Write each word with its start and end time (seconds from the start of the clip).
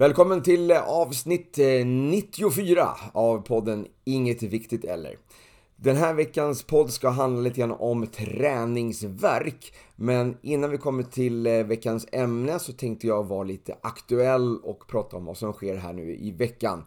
Välkommen 0.00 0.42
till 0.42 0.70
eh, 0.70 0.88
avsnitt 0.88 1.58
eh, 1.58 1.86
94 1.86 2.88
av 3.12 3.38
podden 3.38 3.86
Inget 4.04 4.42
Viktigt 4.42 4.84
Eller. 4.84 5.18
Den 5.76 5.96
här 5.96 6.14
veckans 6.14 6.62
podd 6.62 6.92
ska 6.92 7.08
handla 7.08 7.40
lite 7.40 7.60
grann 7.60 7.72
om 7.72 8.06
träningsverk. 8.06 9.74
Men 9.96 10.36
innan 10.42 10.70
vi 10.70 10.78
kommer 10.78 11.02
till 11.02 11.46
eh, 11.46 11.52
veckans 11.52 12.06
ämne 12.12 12.58
så 12.58 12.72
tänkte 12.72 13.06
jag 13.06 13.26
vara 13.26 13.42
lite 13.42 13.76
aktuell 13.82 14.58
och 14.58 14.88
prata 14.88 15.16
om 15.16 15.24
vad 15.24 15.36
som 15.36 15.52
sker 15.52 15.76
här 15.76 15.92
nu 15.92 16.16
i 16.16 16.30
veckan. 16.30 16.84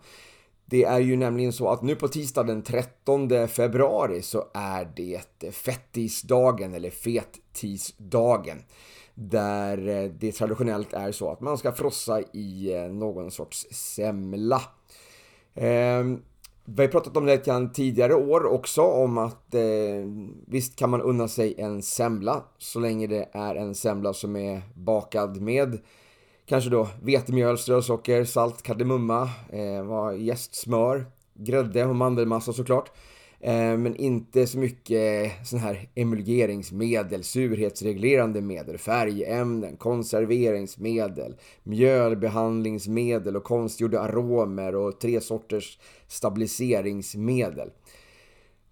Det 0.65 0.83
är 0.83 0.99
ju 0.99 1.15
nämligen 1.15 1.53
så 1.53 1.69
att 1.69 1.81
nu 1.81 1.95
på 1.95 2.07
tisdag 2.07 2.43
den 2.43 2.61
13 2.61 3.47
februari 3.47 4.21
så 4.21 4.45
är 4.53 4.91
det 4.95 5.53
fettisdagen 5.53 6.73
eller 6.73 6.89
fettisdagen 6.89 8.57
där 9.15 9.87
eh, 9.87 10.11
det 10.19 10.31
traditionellt 10.31 10.93
är 10.93 11.11
så 11.11 11.31
att 11.31 11.41
man 11.41 11.57
ska 11.57 11.71
frossa 11.71 12.21
i 12.21 12.73
eh, 12.73 12.83
någon 12.83 13.31
sorts 13.31 13.67
semla. 13.71 14.61
Ehm, 15.55 16.21
vi 16.65 16.83
har 16.83 16.89
pratat 16.89 17.17
om 17.17 17.25
det 17.25 17.69
tidigare 17.73 18.15
år 18.15 18.45
också 18.45 18.81
om 18.81 19.17
att 19.17 19.53
eh, 19.53 19.61
visst 20.47 20.75
kan 20.75 20.89
man 20.89 21.01
unna 21.01 21.27
sig 21.27 21.55
en 21.57 21.81
semla 21.81 22.43
så 22.57 22.79
länge 22.79 23.07
det 23.07 23.29
är 23.31 23.55
en 23.55 23.75
semla 23.75 24.13
som 24.13 24.35
är 24.35 24.61
bakad 24.73 25.41
med 25.41 25.79
kanske 26.45 26.69
då 26.69 26.87
vetemjöl, 27.01 27.57
strösocker, 27.57 28.23
salt, 28.23 28.61
kardemumma, 28.61 29.29
eh, 29.49 30.17
jästsmör, 30.17 31.05
grädde 31.33 31.85
och 31.85 31.95
mandelmassa 31.95 32.53
såklart. 32.53 32.91
Eh, 33.43 33.77
men 33.77 33.95
inte 33.95 34.47
så 34.47 34.57
mycket 34.57 35.31
sån 35.47 35.59
här 35.59 35.89
emulgeringsmedel, 35.95 37.23
surhetsreglerande 37.23 38.41
medel, 38.41 38.77
färgämnen, 38.77 39.77
konserveringsmedel, 39.77 41.35
mjölbehandlingsmedel 41.63 43.35
och 43.35 43.43
konstgjorda 43.43 43.99
aromer 43.99 44.75
och 44.75 44.99
tre 44.99 45.21
sorters 45.21 45.79
stabiliseringsmedel. 46.07 47.69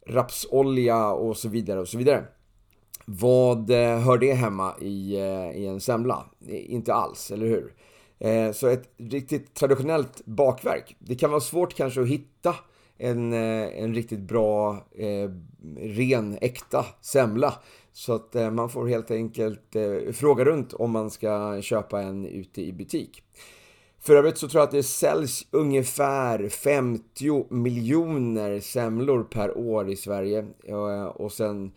Rapsolja 0.08 1.12
och 1.12 1.38
så 1.38 1.50
vidare 1.50 1.80
och 1.80 1.88
så 1.88 1.98
vidare. 1.98 2.24
Vad 3.06 3.70
eh, 3.70 4.00
hör 4.00 4.18
det 4.18 4.34
hemma 4.34 4.74
i, 4.82 5.16
eh, 5.16 5.62
i 5.62 5.66
en 5.66 5.80
semla? 5.80 6.26
Inte 6.48 6.94
alls, 6.94 7.32
eller 7.32 7.48
hur? 7.48 7.74
Så 8.54 8.68
ett 8.68 8.90
riktigt 8.98 9.54
traditionellt 9.54 10.26
bakverk. 10.26 10.96
Det 11.00 11.16
kan 11.16 11.30
vara 11.30 11.42
svårt 11.42 11.74
kanske 11.74 12.02
att 12.02 12.08
hitta 12.08 12.56
en, 13.00 13.34
eh, 13.34 13.84
en 13.84 13.94
riktigt 13.94 14.20
bra, 14.20 14.86
eh, 14.96 15.30
ren, 15.78 16.38
äkta 16.42 16.86
semla. 17.02 17.54
Så 17.92 18.14
att 18.14 18.36
eh, 18.36 18.52
man 18.52 18.70
får 18.70 18.88
helt 18.88 19.12
enkelt 19.12 19.76
eh, 19.76 20.12
fråga 20.14 20.46
runt 20.46 20.74
om 20.74 20.92
man 20.92 21.10
ska 21.10 21.62
köpa 21.62 22.02
en 22.02 22.26
ute 22.26 22.62
i 22.62 22.74
butik. 22.74 23.24
För 24.02 24.16
övrigt 24.16 24.38
så 24.38 24.50
tror 24.50 24.60
jag 24.60 24.66
att 24.68 24.72
det 24.72 24.84
säljs 24.84 25.48
ungefär 25.52 26.50
50 26.50 27.54
miljoner 27.54 28.60
semlor 28.60 29.24
per 29.24 29.58
år 29.58 29.90
i 29.90 29.96
Sverige. 29.96 30.48
Eh, 30.64 31.04
och 31.04 31.32
sen 31.32 31.72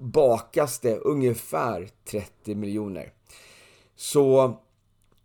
bakas 0.00 0.80
det 0.80 0.96
ungefär 0.96 1.88
30 2.10 2.54
miljoner. 2.54 3.12
Så 3.96 4.56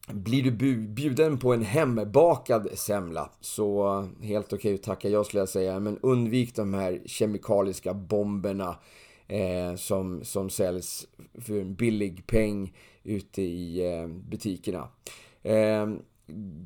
blir 0.08 0.44
du 0.44 0.78
bjuden 0.78 1.38
på 1.38 1.53
en 1.53 1.61
hembakad 1.61 2.67
semla 2.73 3.30
så 3.39 4.00
helt 4.22 4.45
okej 4.45 4.58
okay 4.58 4.73
att 4.73 4.84
tacka 4.84 5.09
ja 5.09 5.23
skulle 5.23 5.42
jag 5.42 5.50
säga. 5.50 5.80
Men 5.80 6.00
undvik 6.02 6.56
de 6.56 6.73
här 6.73 7.02
kemikaliska 7.06 7.94
bomberna 7.94 8.75
eh, 9.28 9.75
som, 9.75 10.23
som 10.23 10.50
säljs 10.50 11.08
för 11.42 11.62
en 11.62 11.75
billig 11.75 12.28
peng 12.28 12.73
ute 13.03 13.42
i 13.42 13.94
eh, 13.94 14.08
butikerna. 14.08 14.88
Eh, 15.44 15.88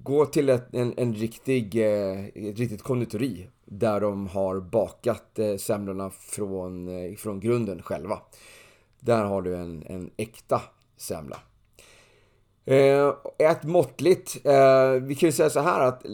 gå 0.03 0.25
till 0.25 0.49
ett, 0.49 0.73
en, 0.73 0.93
en 0.97 1.13
riktig, 1.13 1.75
eh, 1.75 2.25
ett 2.25 2.59
riktigt 2.59 2.83
konditori 2.83 3.49
där 3.65 4.01
de 4.01 4.27
har 4.27 4.59
bakat 4.59 5.39
eh, 5.39 5.55
semlorna 5.55 6.09
från, 6.09 6.87
eh, 6.87 7.15
från 7.15 7.39
grunden 7.39 7.81
själva. 7.81 8.19
Där 8.99 9.23
har 9.23 9.41
du 9.41 9.55
en, 9.55 9.83
en 9.87 10.11
äkta 10.17 10.61
semla. 10.97 11.37
Eh, 12.65 13.13
ett 13.37 13.63
måttligt. 13.63 14.45
Eh, 14.45 14.91
vi 15.01 15.15
kan 15.15 15.27
ju 15.27 15.33
säga 15.33 15.49
så 15.49 15.59
här 15.59 15.79
att 15.79 16.05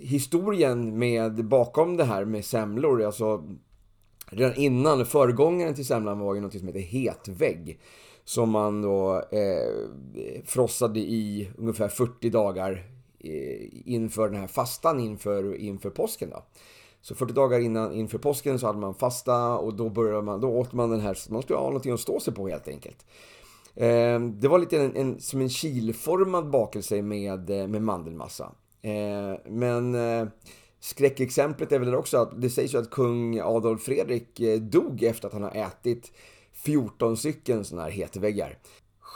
historien 0.00 0.98
med 0.98 1.44
bakom 1.44 1.96
det 1.96 2.04
här 2.04 2.24
med 2.24 2.44
semlor, 2.44 3.02
alltså 3.02 3.44
redan 4.26 4.56
innan, 4.56 5.06
föregångaren 5.06 5.74
till 5.74 5.86
semlan 5.86 6.18
var 6.18 6.34
ju 6.34 6.40
något 6.40 6.58
som 6.58 6.66
heter 6.66 6.80
hetvägg. 6.80 7.78
Som 8.24 8.50
man 8.50 8.82
då 8.82 9.16
eh, 9.16 9.88
frossade 10.44 11.00
i 11.00 11.50
ungefär 11.58 11.88
40 11.88 12.30
dagar 12.30 12.72
eh, 13.20 13.68
inför 13.84 14.28
den 14.28 14.40
här 14.40 14.46
fastan 14.46 15.00
inför, 15.00 15.56
inför 15.56 15.90
påsken. 15.90 16.30
Då. 16.30 16.44
Så 17.00 17.14
40 17.14 17.32
dagar 17.32 17.60
innan, 17.60 17.92
inför 17.92 18.18
påsken 18.18 18.58
så 18.58 18.66
hade 18.66 18.78
man 18.78 18.94
fasta 18.94 19.58
och 19.58 19.74
då, 19.74 19.88
började 19.88 20.22
man, 20.22 20.40
då 20.40 20.48
åt 20.48 20.72
man 20.72 20.90
den 20.90 21.00
här, 21.00 21.16
man 21.30 21.42
skulle 21.42 21.58
ha 21.58 21.66
någonting 21.66 21.92
att 21.92 22.00
stå 22.00 22.20
sig 22.20 22.34
på 22.34 22.48
helt 22.48 22.68
enkelt. 22.68 23.06
Eh, 23.76 24.20
det 24.20 24.48
var 24.48 24.58
lite 24.58 24.80
en, 24.80 24.96
en, 24.96 25.20
som 25.20 25.40
en 25.40 25.48
kilformad 25.48 26.50
bakelse 26.50 27.02
med, 27.02 27.50
eh, 27.50 27.66
med 27.66 27.82
mandelmassa. 27.82 28.52
Ehm, 28.82 29.32
eh, 29.32 29.38
men 29.50 29.96
skräckexemplet 30.80 31.72
är 31.72 31.78
väl 31.78 31.94
också 31.94 32.18
att 32.18 32.42
det 32.42 32.50
sägs 32.50 32.74
ju 32.74 32.78
att 32.78 32.90
kung 32.90 33.40
Adolf 33.40 33.82
Fredrik 33.82 34.40
eh, 34.40 34.60
dog 34.60 35.02
efter 35.02 35.26
att 35.26 35.32
han 35.32 35.42
har 35.42 35.50
ätit 35.50 36.12
14 36.52 37.16
stycken 37.16 37.64
sådana 37.64 37.82
här 37.82 37.90
hetväggar. 37.90 38.58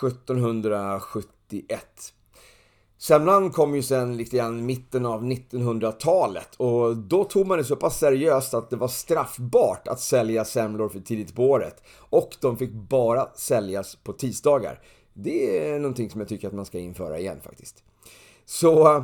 1771. 0.02 2.14
Semlan 3.00 3.50
kom 3.50 3.74
ju 3.74 3.82
sen 3.82 4.16
lite 4.16 4.36
grann 4.36 4.66
mitten 4.66 5.06
av 5.06 5.24
1900-talet 5.24 6.54
och 6.56 6.96
då 6.96 7.24
tog 7.24 7.46
man 7.46 7.58
det 7.58 7.64
så 7.64 7.76
pass 7.76 7.98
seriöst 7.98 8.54
att 8.54 8.70
det 8.70 8.76
var 8.76 8.88
straffbart 8.88 9.88
att 9.88 10.00
sälja 10.00 10.44
semlor 10.44 10.88
för 10.88 11.00
tidigt 11.00 11.34
på 11.34 11.50
året. 11.50 11.82
Och 11.98 12.36
de 12.40 12.56
fick 12.56 12.72
bara 12.72 13.28
säljas 13.34 13.96
på 13.96 14.12
tisdagar. 14.12 14.80
Det 15.14 15.68
är 15.68 15.78
någonting 15.78 16.10
som 16.10 16.20
jag 16.20 16.28
tycker 16.28 16.48
att 16.48 16.54
man 16.54 16.66
ska 16.66 16.78
införa 16.78 17.18
igen 17.18 17.40
faktiskt. 17.42 17.82
Så 18.44 18.96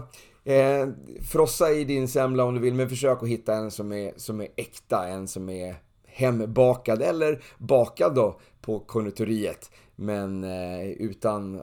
eh, 0.45 0.89
frossa 1.31 1.71
i 1.71 1.85
din 1.85 2.09
semla 2.09 2.45
om 2.45 2.55
du 2.55 2.61
vill, 2.61 2.75
men 2.75 2.89
försök 2.89 3.23
att 3.23 3.29
hitta 3.29 3.55
en 3.55 3.71
som 3.71 3.93
är, 3.93 4.13
som 4.17 4.41
är 4.41 4.49
äkta, 4.57 5.09
en 5.09 5.29
som 5.29 5.49
är 5.49 5.77
hembakad 6.07 7.03
eller 7.03 7.43
bakad 7.59 8.15
då 8.15 8.41
på 8.61 8.79
konditoriet. 8.79 9.71
Men 9.97 10.45
eh, 10.45 10.87
utan 10.87 11.55
eh, 11.55 11.63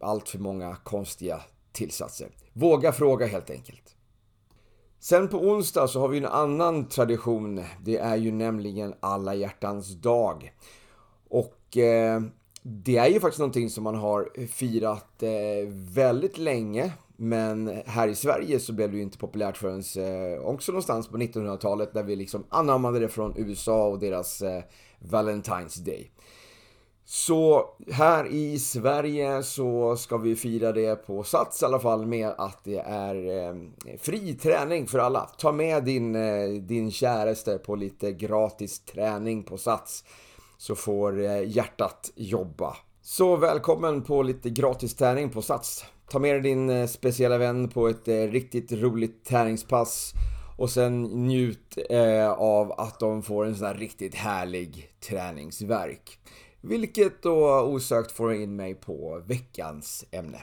allt 0.00 0.28
för 0.28 0.38
många 0.38 0.76
konstiga 0.76 1.40
tillsatser. 1.72 2.28
Våga 2.52 2.92
fråga 2.92 3.26
helt 3.26 3.50
enkelt. 3.50 3.96
Sen 5.00 5.28
på 5.28 5.38
onsdag 5.38 5.88
så 5.88 6.00
har 6.00 6.08
vi 6.08 6.18
en 6.18 6.26
annan 6.26 6.88
tradition. 6.88 7.64
Det 7.84 7.98
är 7.98 8.16
ju 8.16 8.32
nämligen 8.32 8.94
alla 9.00 9.34
hjärtans 9.34 9.88
dag. 9.88 10.52
Och 11.28 11.76
eh, 11.76 12.20
det 12.62 12.96
är 12.96 13.08
ju 13.08 13.20
faktiskt 13.20 13.38
någonting 13.38 13.70
som 13.70 13.84
man 13.84 13.94
har 13.94 14.46
firat 14.46 15.22
eh, 15.22 15.68
väldigt 15.94 16.38
länge. 16.38 16.92
Men 17.16 17.82
här 17.86 18.08
i 18.08 18.14
Sverige 18.14 18.60
så 18.60 18.72
blev 18.72 18.90
det 18.90 18.96
ju 18.96 19.02
inte 19.02 19.18
populärt 19.18 19.56
förrän 19.56 19.82
eh, 19.96 20.40
också 20.40 20.72
någonstans 20.72 21.08
på 21.08 21.18
1900-talet 21.18 21.94
när 21.94 22.02
vi 22.02 22.16
liksom 22.16 22.44
anammade 22.48 22.98
det 22.98 23.08
från 23.08 23.34
USA 23.36 23.86
och 23.86 23.98
deras 23.98 24.42
eh, 24.42 24.62
Valentine's 25.00 25.84
Day. 25.84 26.10
Så 27.14 27.68
här 27.90 28.26
i 28.26 28.58
Sverige 28.58 29.42
så 29.42 29.96
ska 29.96 30.16
vi 30.16 30.36
fira 30.36 30.72
det 30.72 31.06
på 31.06 31.22
Sats 31.22 31.62
i 31.62 31.64
alla 31.64 31.78
fall 31.78 32.06
med 32.06 32.28
att 32.38 32.64
det 32.64 32.78
är 32.78 33.48
eh, 33.48 33.54
fri 33.98 34.34
träning 34.34 34.86
för 34.86 34.98
alla. 34.98 35.20
Ta 35.38 35.52
med 35.52 35.84
din, 35.84 36.16
eh, 36.16 36.48
din 36.48 36.90
käraste 36.90 37.58
på 37.58 37.76
lite 37.76 38.12
gratis 38.12 38.80
träning 38.80 39.42
på 39.42 39.58
Sats 39.58 40.04
så 40.58 40.74
får 40.74 41.24
eh, 41.24 41.48
hjärtat 41.48 42.12
jobba. 42.14 42.76
Så 43.02 43.36
välkommen 43.36 44.02
på 44.02 44.22
lite 44.22 44.50
gratis 44.50 44.94
träning 44.94 45.30
på 45.30 45.42
Sats. 45.42 45.84
Ta 46.10 46.18
med 46.18 46.34
dig 46.34 46.40
din 46.40 46.70
eh, 46.70 46.86
speciella 46.86 47.38
vän 47.38 47.68
på 47.68 47.88
ett 47.88 48.08
eh, 48.08 48.14
riktigt 48.14 48.72
roligt 48.72 49.24
träningspass 49.24 50.12
och 50.58 50.70
sen 50.70 51.02
njut 51.02 51.78
eh, 51.90 52.30
av 52.30 52.72
att 52.72 53.00
de 53.00 53.22
får 53.22 53.44
en 53.44 53.56
sån 53.56 53.66
här 53.66 53.74
riktigt 53.74 54.14
härlig 54.14 54.88
träningsverk. 55.08 56.18
Vilket 56.64 57.22
då 57.22 57.60
osökt 57.60 58.12
får 58.12 58.34
in 58.34 58.56
mig 58.56 58.74
på 58.74 59.22
veckans 59.26 60.04
ämne. 60.10 60.38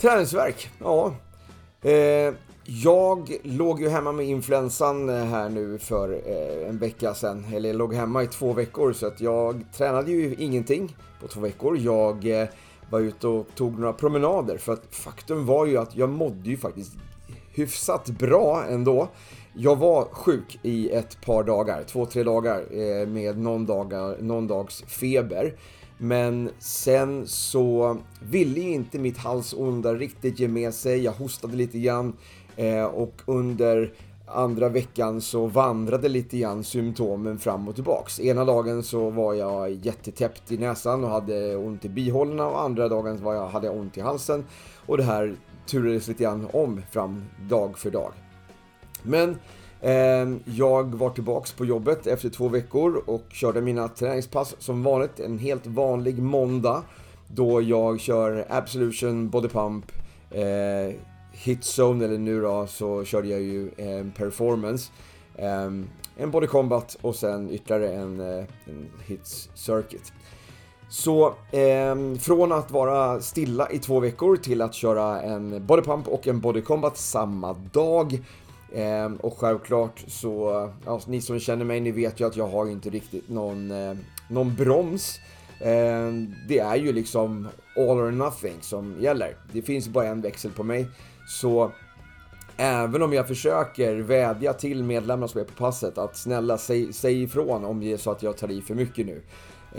Träningsverk, 0.00 0.70
ja. 0.78 1.14
Eh, 1.82 2.34
jag 2.64 3.36
låg 3.42 3.80
ju 3.80 3.88
hemma 3.88 4.12
med 4.12 4.26
influensan 4.26 5.08
eh, 5.08 5.24
här 5.24 5.48
nu 5.48 5.78
för 5.78 6.22
eh, 6.26 6.68
en 6.68 6.78
vecka 6.78 7.14
sedan. 7.14 7.44
Eller 7.54 7.68
jag 7.68 7.76
låg 7.76 7.94
hemma 7.94 8.22
i 8.22 8.26
två 8.26 8.52
veckor 8.52 8.92
så 8.92 9.06
att 9.06 9.20
jag 9.20 9.64
tränade 9.76 10.10
ju 10.10 10.34
ingenting 10.38 10.96
på 11.20 11.28
två 11.28 11.40
veckor. 11.40 11.78
Jag 11.78 12.40
eh, 12.40 12.48
var 12.90 13.00
ute 13.00 13.28
och 13.28 13.46
tog 13.54 13.78
några 13.78 13.92
promenader. 13.92 14.58
För 14.58 14.72
att 14.72 14.86
faktum 14.90 15.46
var 15.46 15.66
ju 15.66 15.76
att 15.76 15.96
jag 15.96 16.08
mådde 16.08 16.50
ju 16.50 16.56
faktiskt 16.56 16.92
hyfsat 17.52 18.06
bra 18.06 18.64
ändå. 18.68 19.08
Jag 19.54 19.76
var 19.76 20.04
sjuk 20.04 20.58
i 20.62 20.90
ett 20.90 21.20
par 21.20 21.42
dagar, 21.44 21.82
två, 21.82 22.06
tre 22.06 22.22
dagar 22.22 22.64
med 23.06 23.38
någon, 23.38 23.66
dagar, 23.66 24.16
någon 24.20 24.46
dags 24.46 24.82
feber. 24.82 25.54
Men 25.98 26.50
sen 26.58 27.26
så 27.26 27.98
ville 28.22 28.60
inte 28.60 28.98
mitt 28.98 29.18
halsonda 29.18 29.94
riktigt 29.94 30.38
ge 30.38 30.48
med 30.48 30.74
sig. 30.74 31.04
Jag 31.04 31.12
hostade 31.12 31.56
lite 31.56 31.78
grann 31.78 32.16
eh, 32.60 32.84
och 32.84 33.22
under 33.26 33.92
andra 34.26 34.68
veckan 34.68 35.20
så 35.20 35.46
vandrade 35.46 36.08
lite 36.08 36.38
grann 36.38 36.64
symptomen 36.64 37.38
fram 37.38 37.68
och 37.68 37.74
tillbaks. 37.74 38.20
Ena 38.20 38.44
dagen 38.44 38.82
så 38.82 39.10
var 39.10 39.34
jag 39.34 39.70
jättetäppt 39.70 40.52
i 40.52 40.58
näsan 40.58 41.04
och 41.04 41.10
hade 41.10 41.56
ont 41.56 41.84
i 41.84 41.88
bihålorna 41.88 42.46
och 42.46 42.62
andra 42.62 42.88
dagen 42.88 43.22
var 43.22 43.34
jag, 43.34 43.48
hade 43.48 43.66
jag 43.66 43.76
ont 43.76 43.98
i 43.98 44.00
halsen. 44.00 44.44
Och 44.86 44.96
det 44.96 45.02
här 45.02 45.36
turades 45.66 46.08
lite 46.08 46.22
grann 46.22 46.48
om 46.52 46.82
fram 46.90 47.24
dag 47.48 47.78
för 47.78 47.90
dag. 47.90 48.12
Men 49.02 49.38
eh, 49.80 50.40
jag 50.44 50.94
var 50.94 51.10
tillbaks 51.10 51.52
på 51.52 51.64
jobbet 51.64 52.06
efter 52.06 52.28
två 52.28 52.48
veckor 52.48 53.02
och 53.06 53.24
körde 53.30 53.60
mina 53.60 53.88
träningspass 53.88 54.56
som 54.58 54.82
vanligt. 54.82 55.20
En 55.20 55.38
helt 55.38 55.66
vanlig 55.66 56.22
måndag 56.22 56.82
då 57.26 57.62
jag 57.62 58.00
kör 58.00 58.46
Absolution, 58.48 59.28
Body 59.30 59.48
Pump, 59.48 59.92
eh, 60.30 60.94
Hitzone 61.42 62.04
eller 62.04 62.18
nu 62.18 62.40
då 62.40 62.66
så 62.66 63.04
körde 63.04 63.28
jag 63.28 63.40
ju 63.40 63.70
en 63.76 64.12
performance. 64.12 64.92
Ehm, 65.36 65.88
en 66.16 66.30
body 66.30 66.46
combat 66.46 66.96
och 67.00 67.16
sen 67.16 67.50
ytterligare 67.50 67.92
en, 67.92 68.20
eh, 68.20 68.44
en 68.64 68.88
hits 69.06 69.50
circuit. 69.54 70.12
Så 70.88 71.34
eh, 71.50 72.18
från 72.20 72.52
att 72.52 72.70
vara 72.70 73.20
stilla 73.20 73.70
i 73.70 73.78
två 73.78 74.00
veckor 74.00 74.36
till 74.36 74.62
att 74.62 74.74
köra 74.74 75.22
en 75.22 75.66
body 75.66 75.82
pump 75.82 76.08
och 76.08 76.26
en 76.26 76.40
body 76.40 76.62
combat 76.62 76.96
samma 76.96 77.52
dag. 77.52 78.18
Eh, 78.72 79.12
och 79.20 79.38
självklart 79.38 80.04
så, 80.06 80.70
alltså, 80.86 81.10
ni 81.10 81.20
som 81.20 81.38
känner 81.38 81.64
mig, 81.64 81.80
ni 81.80 81.90
vet 81.90 82.20
ju 82.20 82.26
att 82.26 82.36
jag 82.36 82.48
har 82.48 82.66
inte 82.66 82.90
riktigt 82.90 83.28
någon, 83.28 83.70
eh, 83.70 83.96
någon 84.28 84.54
broms. 84.54 85.18
Ehm, 85.60 86.34
det 86.48 86.58
är 86.58 86.76
ju 86.76 86.92
liksom 86.92 87.48
all 87.76 87.98
or 87.98 88.10
nothing 88.10 88.56
som 88.60 89.00
gäller. 89.00 89.36
Det 89.52 89.62
finns 89.62 89.88
bara 89.88 90.06
en 90.06 90.20
växel 90.20 90.50
på 90.50 90.62
mig. 90.62 90.86
Så 91.30 91.72
även 92.56 93.02
om 93.02 93.12
jag 93.12 93.28
försöker 93.28 93.96
vädja 93.96 94.52
till 94.52 94.84
medlemmarna 94.84 95.28
som 95.28 95.40
är 95.40 95.44
på 95.44 95.52
passet 95.52 95.98
att 95.98 96.16
snälla 96.16 96.58
säg, 96.58 96.92
säg 96.92 97.22
ifrån 97.22 97.64
om 97.64 97.80
det 97.80 97.92
är 97.92 97.96
så 97.96 98.10
att 98.10 98.22
jag 98.22 98.36
tar 98.36 98.50
i 98.50 98.62
för 98.62 98.74
mycket 98.74 99.06
nu. 99.06 99.22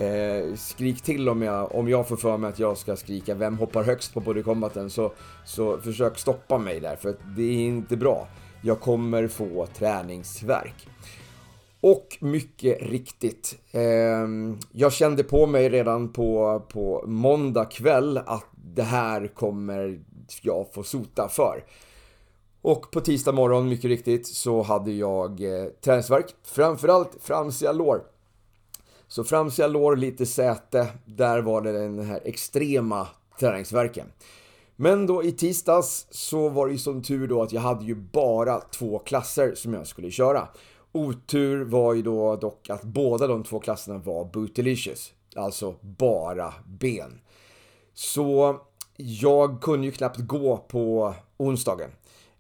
Eh, 0.06 0.56
skrik 0.56 1.02
till 1.02 1.30
om 1.30 1.42
jag, 1.42 1.76
om 1.76 1.90
jag 1.90 2.08
får 2.08 2.18
för 2.18 2.38
mig 2.38 2.50
att 2.50 2.60
jag 2.60 2.78
ska 2.78 2.96
skrika 2.96 3.36
vem 3.36 3.58
hoppar 3.58 3.84
högst 3.84 4.14
på 4.14 4.20
bodycombaten 4.20 4.90
så, 4.90 5.12
så 5.46 5.78
försök 5.78 6.18
stoppa 6.18 6.58
mig 6.58 6.80
där 6.80 6.96
för 6.96 7.16
det 7.38 7.44
är 7.44 7.60
inte 7.60 7.98
bra. 7.98 8.28
Jag 8.62 8.80
kommer 8.80 9.28
få 9.28 9.68
träningsverk. 9.78 10.88
Och 11.82 12.18
mycket 12.22 12.82
riktigt, 12.82 13.60
eh, 13.72 14.28
jag 14.72 14.94
kände 14.94 15.24
på 15.24 15.48
mig 15.48 15.70
redan 15.70 16.14
på, 16.14 16.62
på 16.70 17.04
måndag 17.08 17.66
kväll 17.66 18.18
att 18.18 18.48
det 18.76 18.84
här 18.84 19.28
kommer 19.28 20.00
jag 20.42 20.74
får 20.74 20.84
sota 20.84 21.28
för. 21.30 21.64
Och 22.62 22.92
på 22.92 23.02
tisdag 23.02 23.32
morgon, 23.32 23.70
mycket 23.70 23.86
riktigt, 23.86 24.28
så 24.28 24.62
hade 24.62 24.92
jag 24.92 25.42
eh, 25.42 25.66
träningsvärk. 25.66 26.36
Framförallt 26.44 27.18
framsida 27.22 27.72
lår. 27.72 28.04
Så 29.08 29.24
framsida 29.24 29.68
lår, 29.68 29.96
lite 29.96 30.26
säte, 30.26 30.88
där 31.06 31.42
var 31.42 31.62
det 31.62 31.72
den 31.72 32.00
här 32.00 32.22
extrema 32.26 33.08
träningsverken. 33.40 34.08
Men 34.76 35.08
då 35.08 35.24
i 35.24 35.32
tisdags 35.32 36.08
så 36.12 36.50
var 36.50 36.68
det 36.68 36.72
ju 36.72 36.78
som 36.78 37.04
tur 37.04 37.28
då 37.28 37.42
att 37.42 37.52
jag 37.52 37.62
hade 37.62 37.86
ju 37.86 37.96
bara 37.96 38.60
två 38.60 39.00
klasser 39.00 39.56
som 39.56 39.74
jag 39.74 39.88
skulle 39.88 40.12
köra. 40.12 40.48
Otur 40.92 41.64
var 41.64 41.94
ju 41.94 42.02
då 42.02 42.36
dock 42.36 42.70
att 42.70 42.84
båda 42.84 43.28
de 43.28 43.44
två 43.44 43.60
klasserna 43.60 43.98
var 43.98 44.26
bootylicious. 44.26 45.14
Alltså 45.36 45.76
bara 45.82 46.54
ben. 46.66 47.20
Så 47.94 48.60
jag 49.02 49.62
kunde 49.62 49.86
ju 49.86 49.92
knappt 49.92 50.20
gå 50.20 50.58
på 50.58 51.14
onsdagen. 51.38 51.90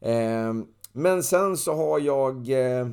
Ehm, 0.01 0.65
men 0.93 1.23
sen 1.23 1.57
så 1.57 1.73
har 1.73 1.99
jag 1.99 2.49
eh, 2.49 2.87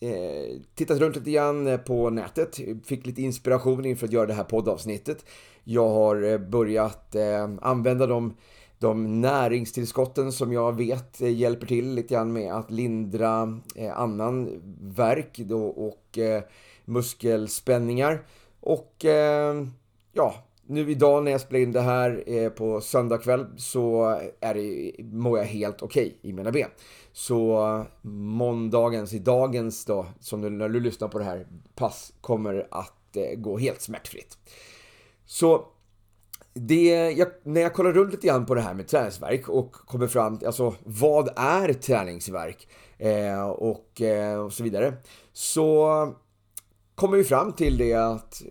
eh 0.00 0.56
tittat 0.74 0.98
runt 0.98 1.16
lite 1.16 1.30
grann 1.30 1.66
eh, 1.66 1.76
på 1.76 2.10
nätet, 2.10 2.60
fick 2.84 3.06
lite 3.06 3.22
inspiration 3.22 3.84
inför 3.84 4.06
att 4.06 4.12
göra 4.12 4.26
det 4.26 4.34
här 4.34 4.44
poddavsnittet. 4.44 5.24
Jag 5.64 5.88
har 5.88 6.22
eh, 6.22 6.38
börjat 6.38 7.14
eh, 7.14 7.48
använda 7.62 8.06
de, 8.06 8.36
de 8.78 9.20
näringstillskotten 9.20 10.32
som 10.32 10.52
jag 10.52 10.76
vet 10.76 11.20
hjälper 11.20 11.66
till 11.66 11.94
lite 11.94 12.14
grann 12.14 12.32
med 12.32 12.54
att 12.54 12.70
lindra 12.70 13.60
annan 13.94 14.62
värk 14.80 15.40
och 15.76 16.18
muskelspänningar. 16.84 18.22
Och 18.60 19.04
ja, 20.12 20.34
nu 20.70 20.90
idag 20.90 21.24
när 21.24 21.30
jag 21.30 21.40
spelar 21.40 21.60
in 21.60 21.72
det 21.72 21.80
här 21.80 22.24
eh, 22.26 22.50
på 22.50 22.80
söndag 22.80 23.18
kväll 23.18 23.46
så 23.56 24.18
är 24.40 24.54
det, 24.54 24.92
mår 25.04 25.38
jag 25.38 25.44
helt 25.44 25.82
okej 25.82 26.06
okay 26.06 26.30
i 26.30 26.32
mina 26.32 26.50
ben. 26.50 26.68
Så 27.12 27.84
måndagens, 28.02 29.12
i 29.12 29.18
dagens 29.18 29.84
då, 29.84 30.06
som 30.20 30.40
du, 30.40 30.50
när 30.50 30.68
du 30.68 30.80
lyssnar 30.80 31.08
på 31.08 31.18
det 31.18 31.24
här, 31.24 31.46
pass 31.74 32.12
kommer 32.20 32.66
att 32.70 33.16
eh, 33.16 33.38
gå 33.38 33.58
helt 33.58 33.80
smärtfritt. 33.80 34.38
Så 35.26 35.64
det, 36.54 37.10
jag, 37.10 37.28
när 37.42 37.60
jag 37.60 37.74
kollar 37.74 37.92
runt 37.92 38.12
lite 38.12 38.26
grann 38.26 38.46
på 38.46 38.54
det 38.54 38.60
här 38.60 38.74
med 38.74 38.88
träningsverk 38.88 39.48
och 39.48 39.72
kommer 39.72 40.06
fram 40.06 40.38
till, 40.38 40.46
alltså 40.46 40.74
vad 40.84 41.28
är 41.36 41.72
träningsverk? 41.72 42.68
Eh, 42.98 43.42
och, 43.50 44.00
eh, 44.00 44.40
och 44.40 44.52
så 44.52 44.62
vidare. 44.62 44.94
Så 45.32 46.14
kommer 47.00 47.16
vi 47.16 47.24
fram 47.24 47.52
till 47.52 47.78
det 47.78 47.94
att 47.94 48.42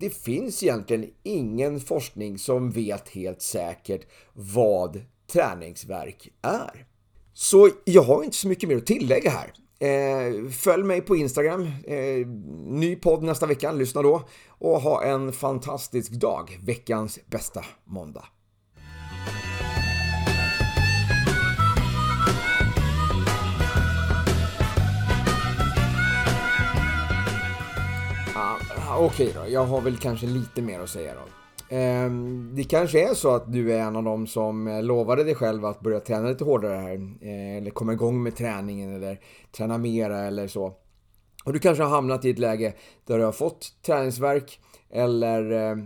det 0.00 0.10
finns 0.10 0.62
egentligen 0.62 1.10
ingen 1.22 1.80
forskning 1.80 2.38
som 2.38 2.70
vet 2.70 3.08
helt 3.08 3.42
säkert 3.42 4.06
vad 4.32 5.00
träningsverk 5.32 6.28
är. 6.42 6.86
Så 7.32 7.70
jag 7.84 8.02
har 8.02 8.24
inte 8.24 8.36
så 8.36 8.48
mycket 8.48 8.68
mer 8.68 8.76
att 8.76 8.86
tillägga 8.86 9.30
här. 9.30 9.52
Eh, 9.78 10.48
följ 10.50 10.84
mig 10.84 11.00
på 11.00 11.16
Instagram, 11.16 11.62
eh, 11.86 12.26
ny 12.66 12.96
podd 12.96 13.22
nästa 13.22 13.46
vecka, 13.46 13.72
lyssna 13.72 14.02
då 14.02 14.22
och 14.48 14.80
ha 14.80 15.04
en 15.04 15.32
fantastisk 15.32 16.12
dag, 16.12 16.58
veckans 16.62 17.18
bästa 17.26 17.64
måndag. 17.84 18.24
Okej 28.98 29.28
okay 29.28 29.42
då, 29.42 29.50
jag 29.52 29.64
har 29.64 29.80
väl 29.80 29.96
kanske 29.96 30.26
lite 30.26 30.62
mer 30.62 30.80
att 30.80 30.90
säga 30.90 31.14
då. 31.14 31.20
Ehm, 31.76 32.50
det 32.54 32.64
kanske 32.64 33.10
är 33.10 33.14
så 33.14 33.34
att 33.34 33.52
du 33.52 33.72
är 33.72 33.80
en 33.80 33.96
av 33.96 34.04
dem 34.04 34.26
som 34.26 34.68
eh, 34.68 34.82
lovade 34.82 35.24
dig 35.24 35.34
själv 35.34 35.64
att 35.64 35.80
börja 35.80 36.00
träna 36.00 36.28
lite 36.28 36.44
hårdare 36.44 36.76
här. 36.76 36.94
Eh, 37.20 37.56
eller 37.56 37.70
komma 37.70 37.92
igång 37.92 38.22
med 38.22 38.36
träningen 38.36 38.94
eller 38.94 39.20
träna 39.52 39.78
mera 39.78 40.20
eller 40.20 40.48
så. 40.48 40.74
Och 41.44 41.52
du 41.52 41.58
kanske 41.58 41.82
har 41.82 41.90
hamnat 41.90 42.24
i 42.24 42.30
ett 42.30 42.38
läge 42.38 42.74
där 43.06 43.18
du 43.18 43.24
har 43.24 43.32
fått 43.32 43.72
träningsverk 43.86 44.60
eller 44.90 45.52
eh, 45.52 45.76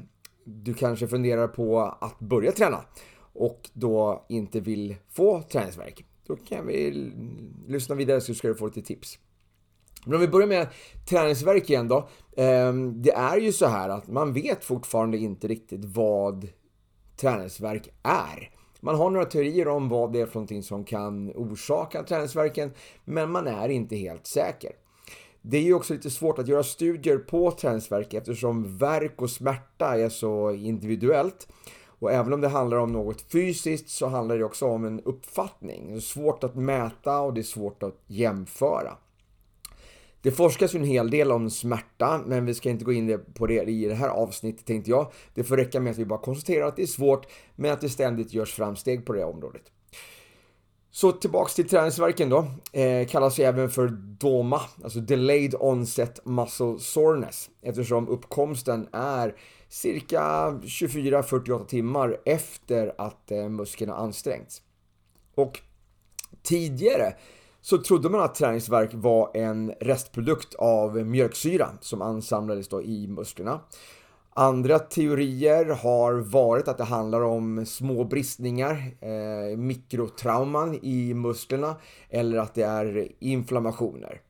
du 0.44 0.74
kanske 0.74 1.08
funderar 1.08 1.48
på 1.48 1.80
att 1.80 2.18
börja 2.18 2.52
träna 2.52 2.84
och 3.32 3.70
då 3.72 4.26
inte 4.28 4.60
vill 4.60 4.96
få 5.10 5.42
träningsverk. 5.42 6.04
Då 6.26 6.36
kan 6.36 6.66
vi 6.66 7.10
lyssna 7.68 7.94
vidare 7.94 8.20
så 8.20 8.34
ska 8.34 8.48
du 8.48 8.54
få 8.54 8.66
lite 8.66 8.82
tips. 8.82 9.18
Men 10.04 10.14
om 10.14 10.20
vi 10.20 10.28
börjar 10.28 10.48
med 10.48 10.66
träningsverk 11.08 11.70
igen 11.70 11.88
då. 11.88 12.08
Ehm, 12.36 13.02
det 13.02 13.12
är 13.12 13.36
ju 13.36 13.52
så 13.52 13.66
här 13.66 13.88
att 13.88 14.08
man 14.08 14.32
vet 14.32 14.64
fortfarande 14.64 15.18
inte 15.18 15.48
riktigt 15.48 15.84
vad 15.84 16.48
träningsverk 17.20 17.88
är. 18.02 18.50
Man 18.80 18.94
har 18.94 19.10
några 19.10 19.26
teorier 19.26 19.68
om 19.68 19.88
vad 19.88 20.12
det 20.12 20.20
är 20.20 20.26
för 20.26 20.34
någonting 20.34 20.62
som 20.62 20.84
kan 20.84 21.32
orsaka 21.34 22.02
träningsverken, 22.02 22.72
men 23.04 23.30
man 23.30 23.46
är 23.46 23.68
inte 23.68 23.96
helt 23.96 24.26
säker. 24.26 24.72
Det 25.42 25.56
är 25.56 25.62
ju 25.62 25.74
också 25.74 25.94
lite 25.94 26.10
svårt 26.10 26.38
att 26.38 26.48
göra 26.48 26.62
studier 26.62 27.18
på 27.18 27.50
träningsverk 27.50 28.14
eftersom 28.14 28.78
verk 28.78 29.22
och 29.22 29.30
smärta 29.30 29.98
är 29.98 30.08
så 30.08 30.52
individuellt. 30.52 31.48
Och 32.00 32.12
även 32.12 32.32
om 32.32 32.40
det 32.40 32.48
handlar 32.48 32.76
om 32.76 32.92
något 32.92 33.22
fysiskt 33.22 33.88
så 33.88 34.06
handlar 34.06 34.38
det 34.38 34.44
också 34.44 34.66
om 34.66 34.84
en 34.84 35.00
uppfattning. 35.00 35.90
Det 35.90 35.96
är 35.96 36.00
svårt 36.00 36.44
att 36.44 36.54
mäta 36.54 37.20
och 37.20 37.34
det 37.34 37.40
är 37.40 37.42
svårt 37.42 37.82
att 37.82 38.02
jämföra. 38.06 38.96
Det 40.22 40.30
forskas 40.30 40.74
ju 40.74 40.78
en 40.78 40.84
hel 40.84 41.10
del 41.10 41.32
om 41.32 41.50
smärta, 41.50 42.22
men 42.26 42.46
vi 42.46 42.54
ska 42.54 42.70
inte 42.70 42.84
gå 42.84 42.92
in 42.92 43.20
på 43.34 43.46
det 43.46 43.62
i 43.62 43.84
det 43.84 43.94
här 43.94 44.08
avsnittet 44.08 44.66
tänkte 44.66 44.90
jag. 44.90 45.12
Det 45.34 45.44
får 45.44 45.56
räcka 45.56 45.80
med 45.80 45.90
att 45.90 45.98
vi 45.98 46.04
bara 46.04 46.18
konstaterar 46.18 46.66
att 46.66 46.76
det 46.76 46.82
är 46.82 46.86
svårt, 46.86 47.26
men 47.56 47.72
att 47.72 47.80
det 47.80 47.88
ständigt 47.88 48.32
görs 48.32 48.54
framsteg 48.54 49.06
på 49.06 49.12
det 49.12 49.24
området. 49.24 49.62
Så 50.90 51.12
tillbaks 51.12 51.54
till 51.54 51.68
träningsverken 51.68 52.28
då. 52.28 52.46
Eh, 52.72 53.06
kallas 53.06 53.38
ju 53.38 53.44
även 53.44 53.70
för 53.70 53.88
DOMA, 54.20 54.60
alltså 54.84 55.00
Delayed 55.00 55.54
Onset 55.60 56.26
Muscle 56.26 56.78
Soreness, 56.78 57.50
eftersom 57.62 58.08
uppkomsten 58.08 58.88
är 58.92 59.34
cirka 59.68 60.20
24-48 60.50 61.66
timmar 61.66 62.20
efter 62.24 62.94
att 62.98 63.30
eh, 63.30 63.48
muskeln 63.48 63.90
har 63.90 63.98
ansträngts. 63.98 64.62
Och 65.34 65.60
tidigare 66.42 67.14
så 67.60 67.78
trodde 67.78 68.08
man 68.08 68.20
att 68.20 68.34
träningsverk 68.34 68.90
var 68.92 69.30
en 69.34 69.72
restprodukt 69.80 70.54
av 70.54 70.96
mjölksyra 70.96 71.70
som 71.80 72.02
ansamlades 72.02 72.68
då 72.68 72.82
i 72.82 73.06
musklerna. 73.08 73.60
Andra 74.30 74.78
teorier 74.78 75.64
har 75.64 76.12
varit 76.12 76.68
att 76.68 76.78
det 76.78 76.84
handlar 76.84 77.20
om 77.20 77.66
små 77.66 78.04
bristningar, 78.04 78.94
eh, 79.00 79.56
mikrotrauman 79.56 80.78
i 80.82 81.14
musklerna 81.14 81.76
eller 82.10 82.38
att 82.38 82.54
det 82.54 82.62
är 82.62 83.08
inflammationer. 83.18 84.20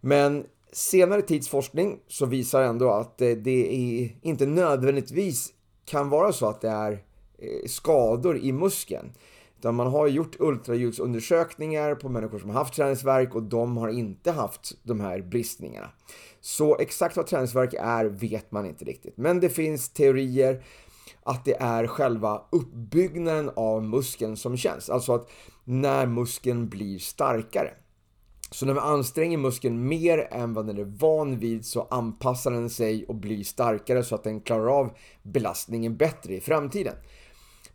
Men 0.00 0.44
senare 0.72 1.22
tids 1.22 1.48
forskning 1.48 1.98
så 2.08 2.26
visar 2.26 2.62
ändå 2.62 2.90
att 2.90 3.20
eh, 3.20 3.30
det 3.30 3.74
är 3.74 4.16
inte 4.22 4.46
nödvändigtvis 4.46 5.52
kan 5.84 6.08
vara 6.08 6.32
så 6.32 6.46
att 6.46 6.60
det 6.60 6.68
är 6.68 6.92
eh, 7.38 7.66
skador 7.66 8.36
i 8.36 8.52
muskeln. 8.52 9.12
Utan 9.64 9.74
man 9.74 9.86
har 9.86 10.06
gjort 10.06 10.36
ultraljudsundersökningar 10.38 11.94
på 11.94 12.08
människor 12.08 12.38
som 12.38 12.50
har 12.50 12.56
haft 12.56 12.74
träningsverk 12.74 13.34
och 13.34 13.42
de 13.42 13.76
har 13.76 13.88
inte 13.88 14.30
haft 14.30 14.72
de 14.82 15.00
här 15.00 15.20
bristningarna. 15.22 15.90
Så 16.40 16.78
exakt 16.78 17.16
vad 17.16 17.26
träningsverk 17.26 17.74
är 17.78 18.04
vet 18.04 18.52
man 18.52 18.66
inte 18.66 18.84
riktigt. 18.84 19.16
Men 19.16 19.40
det 19.40 19.48
finns 19.48 19.88
teorier 19.88 20.64
att 21.22 21.44
det 21.44 21.56
är 21.60 21.86
själva 21.86 22.42
uppbyggnaden 22.52 23.50
av 23.56 23.84
muskeln 23.84 24.36
som 24.36 24.56
känns. 24.56 24.90
Alltså 24.90 25.14
att 25.14 25.28
när 25.64 26.06
muskeln 26.06 26.68
blir 26.68 26.98
starkare. 26.98 27.70
Så 28.50 28.66
när 28.66 28.74
vi 28.74 28.80
anstränger 28.80 29.38
muskeln 29.38 29.88
mer 29.88 30.28
än 30.30 30.54
vad 30.54 30.66
den 30.66 30.78
är 30.78 30.84
van 30.84 31.38
vid 31.38 31.66
så 31.66 31.86
anpassar 31.90 32.50
den 32.50 32.70
sig 32.70 33.04
och 33.06 33.14
blir 33.14 33.44
starkare 33.44 34.04
så 34.04 34.14
att 34.14 34.24
den 34.24 34.40
klarar 34.40 34.66
av 34.66 34.90
belastningen 35.22 35.96
bättre 35.96 36.34
i 36.34 36.40
framtiden. 36.40 36.94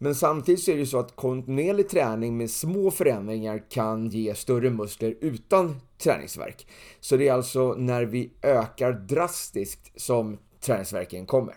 Men 0.01 0.15
samtidigt 0.15 0.63
så 0.63 0.72
är 0.72 0.77
det 0.77 0.86
så 0.86 1.00
att 1.00 1.15
kontinuerlig 1.15 1.89
träning 1.89 2.38
med 2.38 2.51
små 2.51 2.91
förändringar 2.91 3.63
kan 3.70 4.10
ge 4.10 4.36
större 4.36 4.70
muskler 4.70 5.15
utan 5.22 5.82
träningsverk. 5.98 6.68
Så 7.00 7.18
det 7.18 7.27
är 7.27 7.34
alltså 7.34 7.74
när 7.74 8.03
vi 8.03 8.32
ökar 8.41 8.91
drastiskt 8.91 10.01
som 10.01 10.38
träningsverken 10.62 11.25
kommer. 11.25 11.56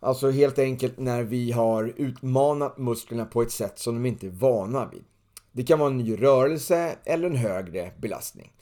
Alltså 0.00 0.30
helt 0.30 0.58
enkelt 0.58 0.98
när 0.98 1.22
vi 1.22 1.52
har 1.52 1.92
utmanat 1.96 2.78
musklerna 2.78 3.24
på 3.24 3.42
ett 3.42 3.52
sätt 3.52 3.78
som 3.78 3.94
de 3.94 4.08
inte 4.08 4.26
är 4.26 4.30
vana 4.30 4.88
vid. 4.92 5.04
Det 5.52 5.62
kan 5.62 5.78
vara 5.78 5.90
en 5.90 5.98
ny 5.98 6.16
rörelse 6.16 6.96
eller 7.04 7.30
en 7.30 7.36
högre 7.36 7.92
belastning. 7.98 8.52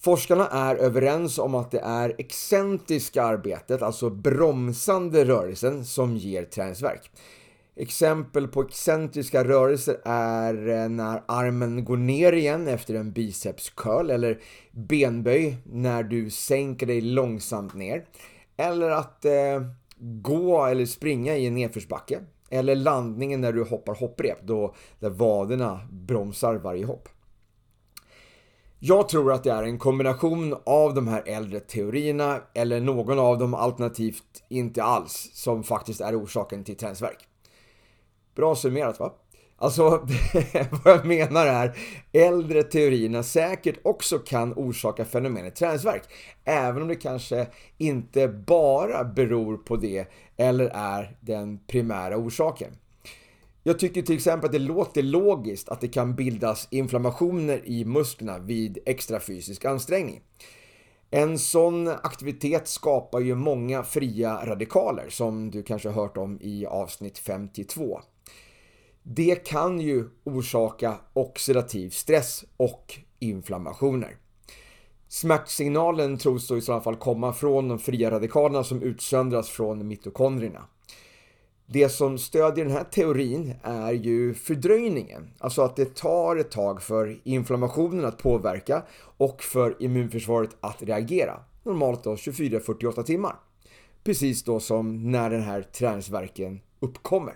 Forskarna 0.00 0.48
är 0.48 0.76
överens 0.76 1.38
om 1.38 1.54
att 1.54 1.70
det 1.70 1.80
är 1.80 2.14
excentriska 2.18 3.22
arbetet, 3.22 3.82
alltså 3.82 4.10
bromsande 4.10 5.24
rörelsen, 5.24 5.84
som 5.84 6.16
ger 6.16 6.44
träningsverk. 6.44 7.10
Exempel 7.76 8.48
på 8.48 8.62
excentriska 8.62 9.44
rörelser 9.44 10.00
är 10.04 10.68
eh, 10.68 10.88
när 10.88 11.22
armen 11.28 11.84
går 11.84 11.96
ner 11.96 12.32
igen 12.32 12.68
efter 12.68 12.94
en 12.94 13.12
biceps 13.12 13.70
curl 13.70 14.10
eller 14.10 14.40
benböj 14.72 15.56
när 15.64 16.02
du 16.02 16.30
sänker 16.30 16.86
dig 16.86 17.00
långsamt 17.00 17.74
ner. 17.74 18.04
Eller 18.56 18.90
att 18.90 19.24
eh, 19.24 19.62
gå 19.98 20.64
eller 20.64 20.86
springa 20.86 21.36
i 21.36 21.46
en 21.46 21.54
nedförsbacke. 21.54 22.20
Eller 22.50 22.76
landningen 22.76 23.40
när 23.40 23.52
du 23.52 23.64
hoppar 23.64 23.94
hopprep 23.94 24.38
då 24.42 24.74
där 25.00 25.10
vaderna 25.10 25.80
bromsar 25.90 26.54
varje 26.54 26.86
hopp. 26.86 27.08
Jag 28.78 29.08
tror 29.08 29.32
att 29.32 29.44
det 29.44 29.52
är 29.52 29.62
en 29.62 29.78
kombination 29.78 30.56
av 30.66 30.94
de 30.94 31.08
här 31.08 31.22
äldre 31.26 31.60
teorierna 31.60 32.40
eller 32.54 32.80
någon 32.80 33.18
av 33.18 33.38
dem 33.38 33.54
alternativt 33.54 34.44
inte 34.48 34.82
alls 34.82 35.30
som 35.32 35.62
faktiskt 35.62 36.00
är 36.00 36.22
orsaken 36.22 36.64
till 36.64 36.76
träningsvärk. 36.76 37.28
Bra 38.34 38.56
summerat 38.56 39.00
va? 39.00 39.12
Alltså, 39.56 39.82
vad 40.84 40.94
jag 40.94 41.06
menar 41.06 41.46
är, 41.46 41.76
äldre 42.12 42.62
teorierna 42.62 43.22
säkert 43.22 43.78
också 43.82 44.18
kan 44.18 44.52
orsaka 44.52 45.04
fenomenet 45.04 45.56
träningsverk. 45.56 46.02
Även 46.44 46.82
om 46.82 46.88
det 46.88 46.94
kanske 46.94 47.46
inte 47.78 48.28
bara 48.28 49.04
beror 49.04 49.56
på 49.56 49.76
det 49.76 50.06
eller 50.36 50.70
är 50.74 51.16
den 51.20 51.58
primära 51.66 52.16
orsaken. 52.16 52.70
Jag 53.62 53.78
tycker 53.78 54.02
till 54.02 54.14
exempel 54.14 54.46
att 54.46 54.52
det 54.52 54.58
låter 54.58 55.02
logiskt 55.02 55.68
att 55.68 55.80
det 55.80 55.88
kan 55.88 56.14
bildas 56.14 56.68
inflammationer 56.70 57.60
i 57.64 57.84
musklerna 57.84 58.38
vid 58.38 58.78
extra 58.86 59.20
fysisk 59.20 59.64
ansträngning. 59.64 60.20
En 61.10 61.38
sån 61.38 61.88
aktivitet 61.88 62.68
skapar 62.68 63.20
ju 63.20 63.34
många 63.34 63.82
fria 63.82 64.46
radikaler 64.46 65.08
som 65.08 65.50
du 65.50 65.62
kanske 65.62 65.88
har 65.88 66.02
hört 66.02 66.16
om 66.16 66.38
i 66.40 66.66
avsnitt 66.66 67.18
52. 67.18 68.00
Det 69.06 69.34
kan 69.34 69.80
ju 69.80 70.08
orsaka 70.24 70.98
oxidativ 71.12 71.90
stress 71.90 72.44
och 72.56 72.98
inflammationer. 73.18 74.16
Smärtsignalen 75.08 76.18
tros 76.18 76.48
då 76.48 76.56
i 76.56 76.60
så 76.60 76.80
fall 76.80 76.96
komma 76.96 77.32
från 77.32 77.68
de 77.68 77.78
fria 77.78 78.10
radikalerna 78.10 78.64
som 78.64 78.82
utsöndras 78.82 79.48
från 79.48 79.88
mitokondrierna. 79.88 80.64
Det 81.66 81.88
som 81.88 82.18
stödjer 82.18 82.64
den 82.64 82.74
här 82.74 82.84
teorin 82.84 83.54
är 83.62 83.92
ju 83.92 84.34
fördröjningen, 84.34 85.30
alltså 85.38 85.62
att 85.62 85.76
det 85.76 85.94
tar 85.94 86.36
ett 86.36 86.50
tag 86.50 86.82
för 86.82 87.20
inflammationen 87.24 88.04
att 88.04 88.18
påverka 88.18 88.82
och 89.16 89.42
för 89.42 89.82
immunförsvaret 89.82 90.56
att 90.60 90.82
reagera. 90.82 91.40
Normalt 91.62 92.04
då 92.04 92.14
24-48 92.14 93.02
timmar. 93.02 93.36
Precis 94.04 94.44
då 94.44 94.60
som 94.60 95.10
när 95.12 95.30
den 95.30 95.42
här 95.42 95.62
träningsverken 95.62 96.60
uppkommer. 96.80 97.34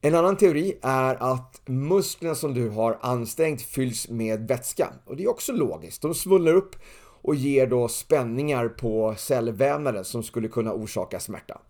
En 0.00 0.14
annan 0.14 0.36
teori 0.36 0.78
är 0.82 1.34
att 1.34 1.60
musklerna 1.66 2.34
som 2.34 2.54
du 2.54 2.68
har 2.68 2.98
ansträngt 3.00 3.62
fylls 3.62 4.08
med 4.08 4.48
vätska. 4.48 4.88
Och 5.04 5.16
det 5.16 5.24
är 5.24 5.30
också 5.30 5.52
logiskt. 5.52 6.02
De 6.02 6.14
svullnar 6.14 6.52
upp 6.52 6.76
och 7.22 7.34
ger 7.34 7.66
då 7.66 7.88
spänningar 7.88 8.68
på 8.68 9.14
cellvävnaden 9.18 10.04
som 10.04 10.22
skulle 10.22 10.48
kunna 10.48 10.72
orsaka 10.72 11.20
smärta. 11.20 11.60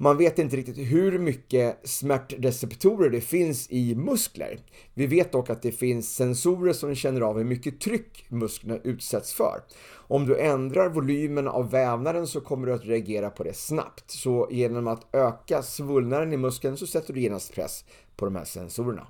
Man 0.00 0.16
vet 0.16 0.38
inte 0.38 0.56
riktigt 0.56 0.78
hur 0.78 1.18
mycket 1.18 1.88
smärtreceptorer 1.88 3.10
det 3.10 3.20
finns 3.20 3.70
i 3.70 3.94
muskler. 3.94 4.60
Vi 4.94 5.06
vet 5.06 5.32
dock 5.32 5.50
att 5.50 5.62
det 5.62 5.72
finns 5.72 6.14
sensorer 6.14 6.72
som 6.72 6.94
känner 6.94 7.20
av 7.20 7.36
hur 7.36 7.44
mycket 7.44 7.80
tryck 7.80 8.26
musklerna 8.28 8.78
utsätts 8.84 9.34
för. 9.34 9.62
Om 9.92 10.26
du 10.26 10.38
ändrar 10.38 10.88
volymen 10.88 11.48
av 11.48 11.70
vävnaden 11.70 12.26
så 12.26 12.40
kommer 12.40 12.66
du 12.66 12.72
att 12.72 12.84
reagera 12.84 13.30
på 13.30 13.44
det 13.44 13.56
snabbt. 13.56 14.10
Så 14.10 14.48
genom 14.50 14.86
att 14.86 15.14
öka 15.14 15.62
svullnaden 15.62 16.32
i 16.32 16.36
muskeln 16.36 16.76
så 16.76 16.86
sätter 16.86 17.14
du 17.14 17.20
genast 17.20 17.54
press 17.54 17.84
på 18.16 18.24
de 18.24 18.36
här 18.36 18.44
sensorerna. 18.44 19.06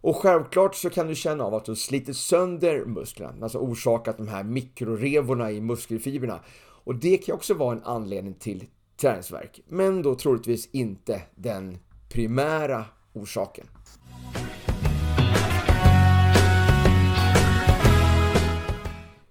Och 0.00 0.16
självklart 0.16 0.74
så 0.74 0.90
kan 0.90 1.06
du 1.06 1.14
känna 1.14 1.44
av 1.44 1.54
att 1.54 1.64
du 1.64 1.76
sliter 1.76 2.12
sönder 2.12 2.84
musklerna, 2.84 3.34
alltså 3.42 3.58
orsakat 3.58 4.16
de 4.16 4.28
här 4.28 4.44
mikrorevorna 4.44 5.50
i 5.50 5.60
muskelfibrerna. 5.60 6.40
Och 6.84 6.94
det 6.94 7.16
kan 7.16 7.34
också 7.34 7.54
vara 7.54 7.76
en 7.76 7.82
anledning 7.84 8.34
till 8.34 8.64
träningsverk, 9.02 9.60
men 9.68 10.02
då 10.02 10.14
troligtvis 10.14 10.68
inte 10.72 11.22
den 11.34 11.78
primära 12.08 12.84
orsaken. 13.12 13.66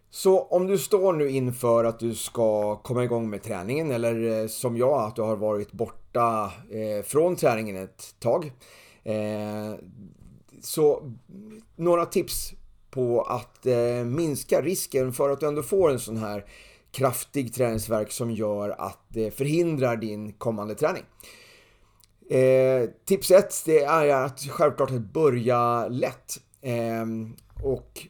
Så 0.10 0.42
om 0.42 0.68
du 0.68 0.78
står 0.78 1.14
nu 1.14 1.30
inför 1.30 1.84
att 1.84 2.00
du 2.00 2.16
ska 2.16 2.76
komma 2.76 3.04
igång 3.04 3.30
med 3.30 3.44
träningen 3.44 3.92
eller 3.92 4.42
eh, 4.42 4.48
som 4.48 4.78
jag 4.78 5.04
att 5.04 5.16
du 5.16 5.22
har 5.22 5.36
varit 5.36 5.72
borta 5.72 6.52
eh, 6.70 7.04
från 7.04 7.36
träningen 7.36 7.76
ett 7.76 8.16
tag. 8.20 8.52
Eh, 9.04 9.76
så 10.62 11.14
några 11.76 12.06
tips 12.06 12.54
på 12.90 13.22
att 13.22 13.66
minska 14.06 14.62
risken 14.62 15.14
för 15.14 15.30
att 15.30 15.40
du 15.40 15.48
ändå 15.48 15.64
får 15.64 15.92
en 15.92 16.00
sån 16.00 16.18
här 16.18 16.46
kraftig 16.92 17.54
träningsverk 17.54 18.12
som 18.12 18.32
gör 18.32 18.70
att 18.70 19.06
det 19.08 19.32
förhindrar 19.32 19.98
din 19.98 20.34
kommande 20.34 20.76
träning. 20.76 21.04
Eh, 22.30 22.90
tips 23.06 23.32
1 23.32 23.64
det 23.66 23.84
är 23.84 24.16
att 24.16 24.40
självklart 24.40 24.92
att 24.92 25.14
börja 25.14 25.88
lätt. 25.88 26.38
Eh, 26.62 27.06
och 27.64 28.08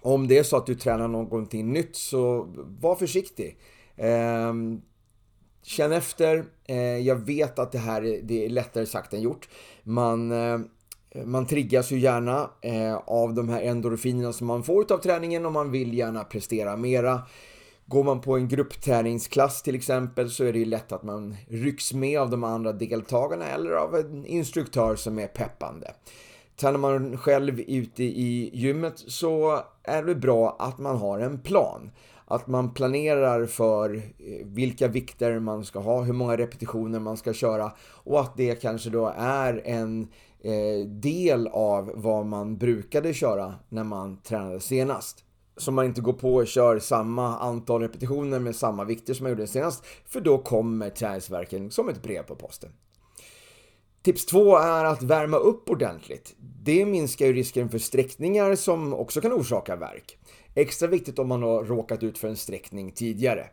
om 0.00 0.28
det 0.28 0.38
är 0.38 0.42
så 0.42 0.56
att 0.56 0.66
du 0.66 0.74
tränar 0.74 1.08
någonting 1.08 1.72
nytt 1.72 1.96
så 1.96 2.48
var 2.80 2.94
försiktig. 2.94 3.58
Eh, 3.96 4.52
känn 5.64 5.92
efter. 5.92 6.44
Eh, 6.64 6.76
jag 6.98 7.16
vet 7.16 7.58
att 7.58 7.72
det 7.72 7.78
här 7.78 8.04
är, 8.04 8.22
det 8.22 8.44
är 8.44 8.48
lättare 8.48 8.86
sagt 8.86 9.14
än 9.14 9.22
gjort. 9.22 9.48
Man, 9.82 10.32
eh, 10.32 10.58
man 11.24 11.46
triggas 11.46 11.90
ju 11.90 11.98
gärna 11.98 12.50
eh, 12.60 12.94
av 12.94 13.34
de 13.34 13.48
här 13.48 13.62
endorfinerna 13.62 14.32
som 14.32 14.46
man 14.46 14.62
får 14.62 14.92
av 14.92 14.98
träningen 14.98 15.46
och 15.46 15.52
man 15.52 15.70
vill 15.70 15.94
gärna 15.94 16.24
prestera 16.24 16.76
mera. 16.76 17.22
Går 17.86 18.04
man 18.04 18.20
på 18.20 18.36
en 18.36 18.48
gruppträningsklass 18.48 19.62
till 19.62 19.74
exempel 19.74 20.30
så 20.30 20.44
är 20.44 20.52
det 20.52 20.58
ju 20.58 20.64
lätt 20.64 20.92
att 20.92 21.02
man 21.02 21.36
rycks 21.48 21.92
med 21.92 22.20
av 22.20 22.30
de 22.30 22.44
andra 22.44 22.72
deltagarna 22.72 23.46
eller 23.46 23.70
av 23.70 23.96
en 23.96 24.26
instruktör 24.26 24.96
som 24.96 25.18
är 25.18 25.26
peppande. 25.26 25.94
Tränar 26.56 26.78
man 26.78 27.16
själv 27.16 27.60
ute 27.60 28.04
i 28.04 28.50
gymmet 28.52 28.98
så 28.98 29.60
är 29.82 30.02
det 30.02 30.14
bra 30.14 30.56
att 30.58 30.78
man 30.78 30.96
har 30.96 31.18
en 31.18 31.38
plan. 31.38 31.90
att 32.26 32.46
man 32.46 32.74
planerar 32.74 33.46
för 33.46 33.94
eh, 33.94 34.02
vilka 34.44 34.88
vikter 34.88 35.38
man 35.38 35.64
ska 35.64 35.78
ha, 35.78 36.02
hur 36.02 36.12
många 36.12 36.36
repetitioner 36.36 37.00
man 37.00 37.16
ska 37.16 37.32
köra 37.32 37.72
och 38.04 38.20
att 38.20 38.36
det 38.36 38.54
kanske 38.62 38.90
då 38.90 39.14
är 39.16 39.62
en 39.64 40.08
eh, 40.40 40.86
del 40.86 41.46
av 41.46 41.92
vad 41.94 42.26
man 42.26 42.56
brukade 42.56 43.14
köra 43.14 43.54
när 43.68 43.84
man 43.84 44.16
tränade 44.22 44.60
senast. 44.60 45.24
Så 45.56 45.72
man 45.72 45.84
inte 45.84 46.00
går 46.00 46.12
på 46.12 46.34
och 46.34 46.46
kör 46.46 46.78
samma 46.78 47.38
antal 47.38 47.80
repetitioner 47.80 48.38
med 48.40 48.56
samma 48.56 48.84
vikter 48.84 49.14
som 49.14 49.24
man 49.24 49.30
gjorde 49.30 49.46
senast, 49.46 49.84
för 50.06 50.20
då 50.20 50.38
kommer 50.38 50.90
träningsverken 50.90 51.70
som 51.70 51.88
ett 51.88 52.02
brev 52.02 52.22
på 52.22 52.34
posten. 52.34 52.70
Tips 54.02 54.26
två 54.26 54.58
är 54.58 54.84
att 54.84 55.02
värma 55.02 55.36
upp 55.36 55.70
ordentligt. 55.70 56.34
Det 56.62 56.86
minskar 56.86 57.26
ju 57.26 57.32
risken 57.32 57.68
för 57.68 57.78
sträckningar 57.78 58.54
som 58.54 58.94
också 58.94 59.20
kan 59.20 59.32
orsaka 59.32 59.76
värk. 59.76 60.18
Extra 60.54 60.88
viktigt 60.88 61.18
om 61.18 61.28
man 61.28 61.42
har 61.42 61.64
råkat 61.64 62.02
ut 62.02 62.18
för 62.18 62.28
en 62.28 62.36
sträckning 62.36 62.92
tidigare. 62.92 63.46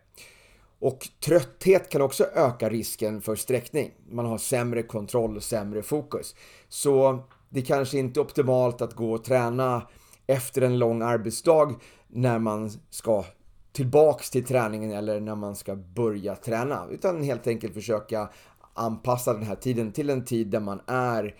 Och 0.79 1.07
trötthet 1.25 1.89
kan 1.89 2.01
också 2.01 2.23
öka 2.23 2.69
risken 2.69 3.21
för 3.21 3.35
sträckning. 3.35 3.91
Man 4.09 4.25
har 4.25 4.37
sämre 4.37 4.83
kontroll 4.83 5.37
och 5.37 5.43
sämre 5.43 5.81
fokus. 5.81 6.35
Så 6.69 7.23
det 7.49 7.61
kanske 7.61 7.97
inte 7.97 8.19
är 8.19 8.21
optimalt 8.21 8.81
att 8.81 8.95
gå 8.95 9.13
och 9.13 9.23
träna 9.23 9.87
efter 10.27 10.61
en 10.61 10.79
lång 10.79 11.01
arbetsdag 11.01 11.75
när 12.07 12.39
man 12.39 12.69
ska 12.89 13.25
tillbaks 13.71 14.29
till 14.29 14.45
träningen 14.45 14.91
eller 14.91 15.19
när 15.19 15.35
man 15.35 15.55
ska 15.55 15.75
börja 15.75 16.35
träna. 16.35 16.87
Utan 16.91 17.23
helt 17.23 17.47
enkelt 17.47 17.73
försöka 17.73 18.29
anpassa 18.73 19.33
den 19.33 19.43
här 19.43 19.55
tiden 19.55 19.91
till 19.91 20.09
en 20.09 20.25
tid 20.25 20.47
där 20.47 20.59
man 20.59 20.81
är 20.87 21.35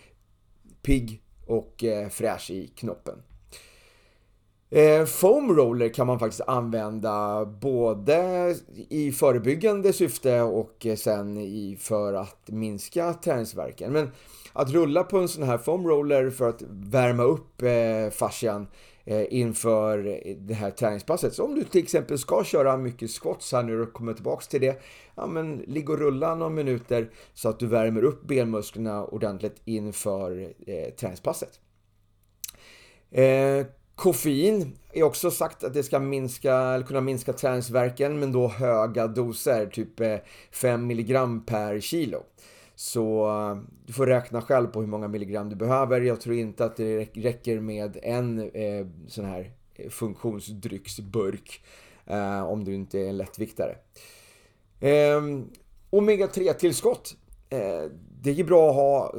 pigg 0.81 1.21
och 1.47 1.83
eh, 1.83 2.09
fräsch 2.09 2.51
i 2.51 2.67
knoppen. 2.67 3.15
Eh, 4.69 5.05
foam 5.05 5.55
roller 5.55 5.89
kan 5.89 6.07
man 6.07 6.19
faktiskt 6.19 6.41
använda 6.41 7.45
både 7.45 8.55
i 8.89 9.11
förebyggande 9.11 9.93
syfte 9.93 10.41
och 10.41 10.85
eh, 10.85 10.95
sen 10.95 11.37
i, 11.37 11.77
för 11.79 12.13
att 12.13 12.47
minska 12.47 13.13
träningsvärken. 13.13 13.93
Men 13.93 14.11
att 14.53 14.71
rulla 14.71 15.03
på 15.03 15.17
en 15.17 15.27
sån 15.27 15.43
här 15.43 15.57
foam 15.57 15.87
roller 15.87 16.29
för 16.29 16.49
att 16.49 16.61
värma 16.69 17.23
upp 17.23 17.61
eh, 17.61 18.09
fascian 18.11 18.67
eh, 19.05 19.33
inför 19.33 20.21
det 20.37 20.53
här 20.53 20.71
träningspasset. 20.71 21.33
Så 21.33 21.43
om 21.43 21.55
du 21.55 21.63
till 21.63 21.83
exempel 21.83 22.17
ska 22.17 22.43
köra 22.43 22.77
mycket 22.77 23.11
squats 23.11 23.51
här 23.51 23.63
nu 23.63 23.81
och 23.81 23.93
kommer 23.93 24.13
tillbaks 24.13 24.47
till 24.47 24.61
det. 24.61 24.81
Ja 25.15 25.27
men 25.27 25.57
ligg 25.57 25.89
och 25.89 25.99
rulla 25.99 26.35
några 26.35 26.49
minuter 26.49 27.09
så 27.33 27.49
att 27.49 27.59
du 27.59 27.67
värmer 27.67 28.03
upp 28.03 28.27
benmusklerna 28.27 29.05
ordentligt 29.05 29.61
inför 29.65 30.53
eh, 30.67 30.93
träningspasset. 30.93 31.59
Eh, 33.11 33.65
Koffein 33.95 34.77
är 34.93 35.03
också 35.03 35.31
sagt 35.31 35.63
att 35.63 35.73
det 35.73 35.83
ska 35.83 35.99
minska, 35.99 36.55
eller 36.55 36.85
kunna 36.85 37.01
minska 37.01 37.33
träningsverken 37.33 38.19
men 38.19 38.31
då 38.31 38.47
höga 38.47 39.07
doser, 39.07 39.65
typ 39.65 39.99
eh, 39.99 40.17
5 40.51 40.91
mg 40.91 41.15
per 41.45 41.79
kilo. 41.79 42.23
Så 42.81 43.29
eh, 43.29 43.57
du 43.85 43.93
får 43.93 44.07
räkna 44.07 44.41
själv 44.41 44.67
på 44.67 44.79
hur 44.79 44.87
många 44.87 45.07
milligram 45.07 45.49
du 45.49 45.55
behöver. 45.55 46.01
Jag 46.01 46.21
tror 46.21 46.35
inte 46.35 46.65
att 46.65 46.75
det 46.75 47.05
räcker 47.13 47.59
med 47.59 47.97
en 48.03 48.39
eh, 48.39 48.87
sån 49.07 49.25
här 49.25 49.51
eh, 49.75 49.89
funktionsdrycksburk 49.89 51.63
eh, 52.05 52.43
om 52.43 52.63
du 52.63 52.73
inte 52.75 52.99
är 52.99 53.09
en 53.09 53.17
lättviktare. 53.17 53.75
Ehm, 54.79 55.39
eh, 55.39 55.99
Omega-3 55.99 56.53
tillskott 56.53 57.15
Eh, 57.51 57.91
det 58.23 58.39
är 58.39 58.43
bra 58.43 58.69
att 58.69 58.75
ha 58.75 59.15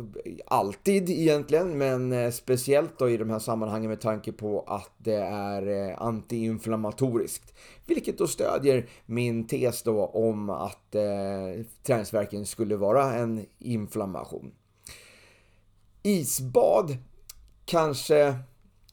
alltid 0.46 1.10
egentligen, 1.10 1.78
men 1.78 2.12
eh, 2.12 2.30
speciellt 2.30 2.98
då 2.98 3.10
i 3.10 3.16
de 3.16 3.30
här 3.30 3.38
sammanhangen 3.38 3.90
med 3.90 4.00
tanke 4.00 4.32
på 4.32 4.64
att 4.66 4.90
det 4.98 5.16
är 5.22 5.90
eh, 5.90 6.02
antiinflammatoriskt. 6.02 7.54
Vilket 7.86 8.18
då 8.18 8.26
stödjer 8.26 8.88
min 9.06 9.46
tes 9.46 9.82
då 9.82 10.06
om 10.06 10.50
att 10.50 10.94
eh, 10.94 11.64
träningsverken 11.82 12.46
skulle 12.46 12.76
vara 12.76 13.12
en 13.14 13.46
inflammation. 13.58 14.52
Isbad 16.02 16.96
kanske, 17.64 18.34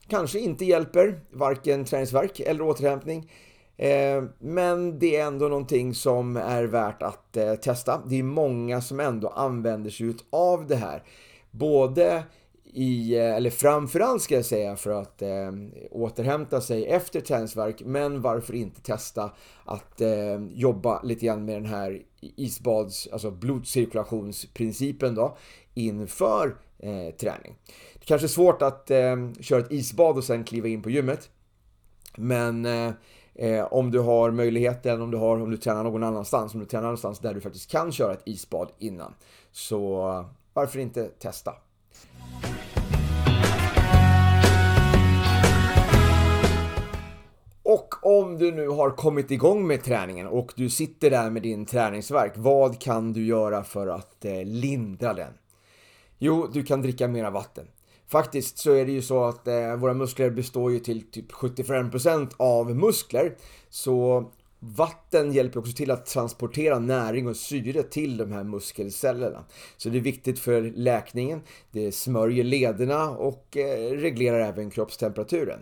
kanske 0.08 0.39
inte 0.39 0.65
hjälper 0.65 1.19
varken 1.32 1.86
träningsverk 1.86 2.39
eller 2.39 2.62
återhämtning. 2.62 3.32
Eh, 3.80 4.24
men 4.39 5.00
det 5.00 5.15
är 5.15 5.26
ändå 5.26 5.48
någonting 5.48 5.94
som 5.94 6.38
är 6.38 6.63
värt 6.63 7.04
att 7.04 7.38
eh, 7.38 7.56
testa. 7.56 8.02
Det 8.06 8.20
är 8.20 8.24
många 8.24 8.82
som 8.82 9.00
ändå 9.00 9.28
använder 9.28 9.89
sig 9.89 10.13
av 10.30 10.68
det 10.68 10.76
här. 10.76 11.04
Både 11.52 12.24
i, 12.74 13.18
eh, 13.18 13.36
eller 13.36 13.50
framförallt 13.50 14.22
ska 14.22 14.36
jag 14.36 14.46
säga 14.46 14.76
för 14.76 15.02
att 15.02 15.22
eh, 15.22 15.52
återhämta 15.92 16.62
sig 16.62 16.86
efter 16.86 17.22
träningsvärk. 17.22 17.82
Men 17.86 18.22
varför 18.22 18.54
inte 18.54 18.82
testa 18.82 19.32
att 19.65 20.02
eh, 20.02 20.42
jobba 20.52 21.02
lite 21.02 21.26
grann 21.26 21.46
med 21.46 21.56
den 21.56 21.65
här 21.65 22.02
isbads, 22.20 23.08
alltså 23.12 23.32
blodcirkulationsprincipen 23.32 25.15
då 25.15 25.38
inför 25.74 26.56
eh, 26.80 27.15
träning. 27.15 27.56
Det 28.00 28.06
kanske 28.06 28.26
är 28.26 28.30
svårt 28.30 28.62
att 28.62 28.88
köra 29.39 29.60
ett 29.60 29.72
isbad 29.72 30.18
och 30.18 30.24
sen 30.24 30.44
kliva 30.44 30.68
in 30.68 30.82
på 30.82 30.89
gymmet. 30.89 31.30
Men 32.18 32.68
Eh, 33.41 33.73
om 33.73 33.91
du 33.91 33.99
har 33.99 34.32
möjligheten, 34.32 35.02
om 35.02 35.12
du, 35.12 35.17
har, 35.17 35.41
om 35.41 35.52
du 35.52 35.58
tränar 35.58 35.84
någon 35.84 36.04
annanstans, 36.04 36.54
om 36.54 36.60
du 36.60 36.65
tränar 36.65 36.84
någonstans 36.84 37.19
där 37.19 37.34
du 37.34 37.41
faktiskt 37.41 37.71
kan 37.71 37.91
köra 37.91 38.13
ett 38.13 38.21
isbad 38.25 38.71
innan. 38.80 39.13
Så 39.52 40.10
eh, 40.10 40.25
varför 40.54 40.80
inte 40.80 41.06
testa? 41.08 41.54
Och 47.63 48.06
om 48.06 48.38
du 48.38 48.52
nu 48.52 48.67
har 48.67 48.89
kommit 48.89 49.32
igång 49.32 49.67
med 49.67 49.84
träningen 49.84 50.28
och 50.28 50.54
du 50.56 50.69
sitter 50.69 51.10
där 51.10 51.30
med 51.30 51.41
din 51.41 51.65
träningsverk, 51.65 52.34
vad 52.36 52.82
kan 52.82 53.13
du 53.13 53.25
göra 53.25 53.63
för 53.63 53.88
att 53.88 54.25
eh, 54.25 54.43
lindra 54.43 55.13
den? 55.13 55.34
Jo, 56.17 56.47
du 56.54 56.63
kan 56.63 56.82
dricka 56.82 57.08
mera 57.08 57.30
vatten. 57.30 57.67
Faktiskt 58.12 58.58
så 58.58 58.74
är 58.74 58.86
det 58.86 58.91
ju 58.91 59.02
så 59.02 59.24
att 59.24 59.48
eh, 59.48 59.76
våra 59.76 59.93
muskler 59.93 60.30
består 60.30 60.72
ju 60.72 60.80
till 60.80 61.12
typ 61.12 61.32
75% 61.32 62.30
av 62.38 62.76
muskler. 62.76 63.36
Så 63.69 64.26
vatten 64.60 65.34
hjälper 65.34 65.60
också 65.60 65.74
till 65.74 65.91
att 65.91 66.06
transportera 66.06 66.80
näring 66.80 67.28
och 67.28 67.36
syre 67.36 67.84
till 67.84 68.17
de 68.17 68.32
här 68.32 68.43
muskelcellerna. 68.43 69.43
Så 69.78 69.89
det 69.89 69.98
är 69.98 70.02
viktigt 70.02 70.39
för 70.39 70.62
läkningen. 70.62 71.41
Det 71.72 71.91
smörjer 71.91 72.43
lederna 72.43 73.10
och 73.10 73.58
eh, 73.58 73.91
reglerar 73.91 74.39
även 74.39 74.69
kroppstemperaturen. 74.69 75.60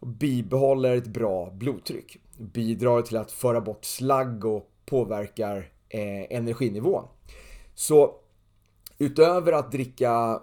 Och 0.00 0.08
bibehåller 0.08 0.96
ett 0.96 1.06
bra 1.06 1.50
blodtryck. 1.50 2.18
Bidrar 2.38 3.02
till 3.02 3.16
att 3.16 3.32
föra 3.32 3.60
bort 3.60 3.84
slagg 3.84 4.44
och 4.44 4.70
påverkar 4.86 5.70
eh, 5.88 6.36
energinivån. 6.36 7.04
Så 7.74 8.14
utöver 8.98 9.52
att 9.52 9.72
dricka 9.72 10.42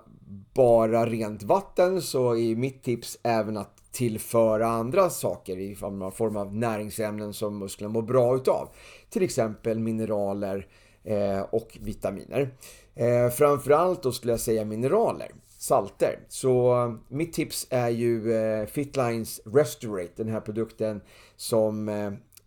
bara 0.54 1.06
rent 1.06 1.44
vatten 1.44 2.02
så 2.02 2.36
är 2.36 2.56
mitt 2.56 2.84
tips 2.84 3.18
även 3.24 3.58
att 3.58 3.82
tillföra 3.92 4.68
andra 4.68 5.10
saker 5.10 5.58
i 5.58 5.76
form 5.76 6.38
av 6.38 6.56
näringsämnen 6.56 7.34
som 7.34 7.58
musklerna 7.58 7.94
mår 7.94 8.02
bra 8.02 8.36
utav. 8.36 8.70
Till 9.10 9.24
exempel 9.24 9.80
mineraler 9.80 10.68
eh, 11.04 11.42
och 11.42 11.78
vitaminer. 11.82 12.50
Eh, 12.96 13.30
framförallt 13.30 14.04
då 14.04 14.12
skulle 14.12 14.34
jag 14.34 14.40
säga 14.40 14.66
mineraler, 14.66 15.32
salter. 15.48 16.20
Så 16.30 16.84
eh, 16.84 16.94
mitt 17.08 17.34
tips 17.34 17.68
är 17.70 17.90
ju 17.90 18.22
Fitlines 18.68 19.42
Restorate, 19.46 20.14
den 20.16 20.30
här 20.30 20.42
produkten 20.42 21.02
som 21.36 21.90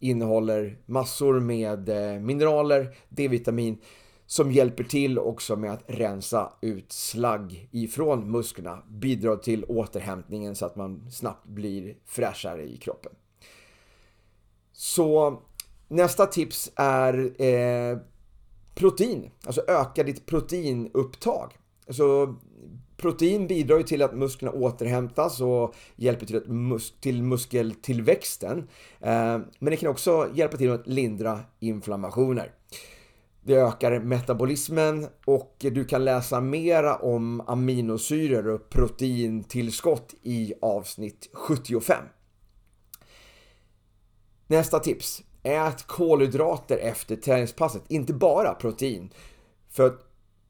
innehåller 0.01 0.79
massor 0.87 1.41
med 1.41 1.89
mineraler, 2.23 2.97
D-vitamin 3.09 3.79
som 4.27 4.53
hjälper 4.53 4.85
till 4.85 5.19
också 5.19 5.57
med 5.57 5.73
att 5.73 5.85
rensa 5.87 6.53
ut 6.61 6.93
slagg 6.93 7.69
ifrån 7.73 8.31
musklerna. 8.31 8.83
Bidrar 8.89 9.37
till 9.37 9.65
återhämtningen 9.65 10.57
så 10.57 10.67
att 10.67 10.77
man 10.77 11.11
snabbt 11.11 11.47
blir 11.47 11.97
fräschare 12.07 12.63
i 12.63 12.77
kroppen. 12.77 13.13
Så 14.73 15.43
nästa 15.89 16.27
tips 16.27 16.73
är 16.77 17.43
eh, 17.43 17.99
protein. 18.75 19.31
Alltså 19.47 19.63
öka 19.69 20.03
ditt 20.03 20.27
proteinupptag. 20.27 21.53
Alltså, 21.87 22.35
protein 22.97 23.47
bidrar 23.47 23.77
ju 23.77 23.83
till 23.83 24.03
att 24.03 24.17
musklerna 24.17 24.53
återhämtas 24.53 25.41
och 25.41 25.75
hjälper 25.97 26.27
till, 26.27 26.49
mus 26.49 26.95
till 27.01 27.23
muskeltillväxten. 27.23 28.59
Eh, 29.01 29.39
men 29.59 29.71
det 29.71 29.77
kan 29.77 29.91
också 29.91 30.31
hjälpa 30.35 30.57
till 30.57 30.71
att 30.71 30.87
lindra 30.87 31.41
inflammationer. 31.61 32.53
Det 33.47 33.55
ökar 33.55 34.01
metabolismen 34.01 35.07
och 35.27 35.57
du 35.59 35.85
kan 35.85 36.05
läsa 36.05 36.41
mera 36.41 36.97
om 36.97 37.41
aminosyror 37.41 38.49
och 38.49 38.69
proteintillskott 38.69 40.15
i 40.23 40.55
avsnitt 40.63 41.31
75. 41.33 42.05
Nästa 44.47 44.79
tips. 44.79 45.23
Ät 45.43 45.87
kolhydrater 45.87 46.77
efter 46.77 47.17
träningspasset, 47.17 47.83
inte 47.89 48.13
bara 48.13 48.55
protein. 48.55 49.11
För 49.71 49.99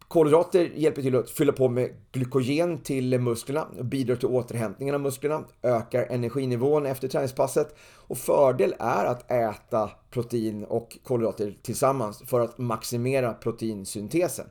Kolhydrater 0.09 0.71
hjälper 0.75 1.03
till 1.03 1.17
att 1.17 1.31
fylla 1.31 1.53
på 1.53 1.69
med 1.69 1.91
glykogen 2.13 2.79
till 2.79 3.19
musklerna 3.21 3.67
och 3.79 3.85
bidrar 3.85 4.17
till 4.17 4.29
återhämtningen 4.29 4.95
av 4.95 5.01
musklerna, 5.01 5.45
ökar 5.63 6.07
energinivån 6.11 6.87
efter 6.87 7.09
träningspasset 7.09 7.75
och 7.97 8.19
fördel 8.19 8.75
är 8.79 9.05
att 9.05 9.31
äta 9.31 9.91
protein 10.11 10.65
och 10.65 10.99
kolhydrater 11.03 11.59
tillsammans 11.63 12.23
för 12.27 12.41
att 12.41 12.59
maximera 12.59 13.33
proteinsyntesen. 13.33 14.47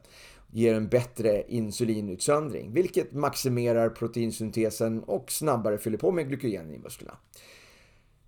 Ger 0.51 0.75
en 0.75 0.87
bättre 0.87 1.43
insulinutsöndring, 1.47 2.73
vilket 2.73 3.13
maximerar 3.13 3.89
proteinsyntesen 3.89 5.03
och 5.03 5.31
snabbare 5.31 5.77
fyller 5.77 5.97
på 5.97 6.11
med 6.11 6.27
glykogen 6.27 6.71
i 6.71 6.77
musklerna. 6.77 7.17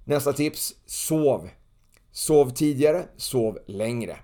Nästa 0.05 0.33
tips, 0.33 0.75
sov. 0.85 1.49
Sov 2.11 2.49
tidigare, 2.49 3.05
sov 3.17 3.59
längre. 3.65 4.17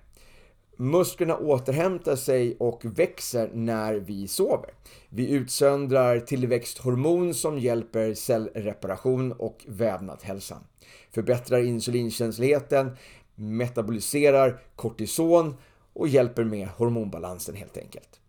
Musklerna 0.77 1.37
återhämtar 1.37 2.15
sig 2.15 2.55
och 2.59 2.81
växer 2.85 3.49
när 3.53 3.93
vi 3.93 4.27
sover. 4.27 4.73
Vi 5.09 5.29
utsöndrar 5.31 6.19
tillväxthormon 6.19 7.33
som 7.33 7.59
hjälper 7.59 8.13
cellreparation 8.13 9.31
och 9.31 9.65
vävnadshälsan. 9.67 10.63
Förbättrar 11.11 11.59
insulinkänsligheten, 11.59 12.97
metaboliserar 13.35 14.61
kortison 14.75 15.55
och 15.93 16.07
hjälper 16.07 16.43
med 16.43 16.67
hormonbalansen 16.67 17.55
helt 17.55 17.77
enkelt. 17.77 18.19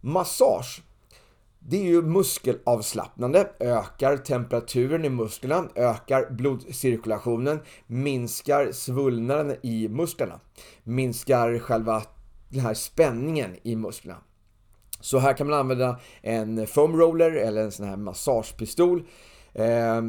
Massage 0.00 0.82
det 1.62 1.76
är 1.76 1.84
ju 1.84 2.02
muskelavslappnande, 2.02 3.50
ökar 3.60 4.16
temperaturen 4.16 5.04
i 5.04 5.08
musklerna, 5.08 5.68
ökar 5.74 6.30
blodcirkulationen, 6.30 7.60
minskar 7.86 8.72
svullnaden 8.72 9.56
i 9.62 9.88
musklerna, 9.88 10.40
minskar 10.84 11.58
själva 11.58 12.02
den 12.48 12.60
här 12.60 12.74
spänningen 12.74 13.56
i 13.62 13.76
musklerna. 13.76 14.18
Så 15.00 15.18
här 15.18 15.32
kan 15.32 15.46
man 15.46 15.58
använda 15.58 16.00
en 16.22 16.66
foam 16.66 16.96
roller 16.96 17.30
eller 17.30 17.62
en 17.62 17.72
sån 17.72 17.86
här 17.86 17.96
massagepistol. 17.96 19.02
Eh, 19.52 20.02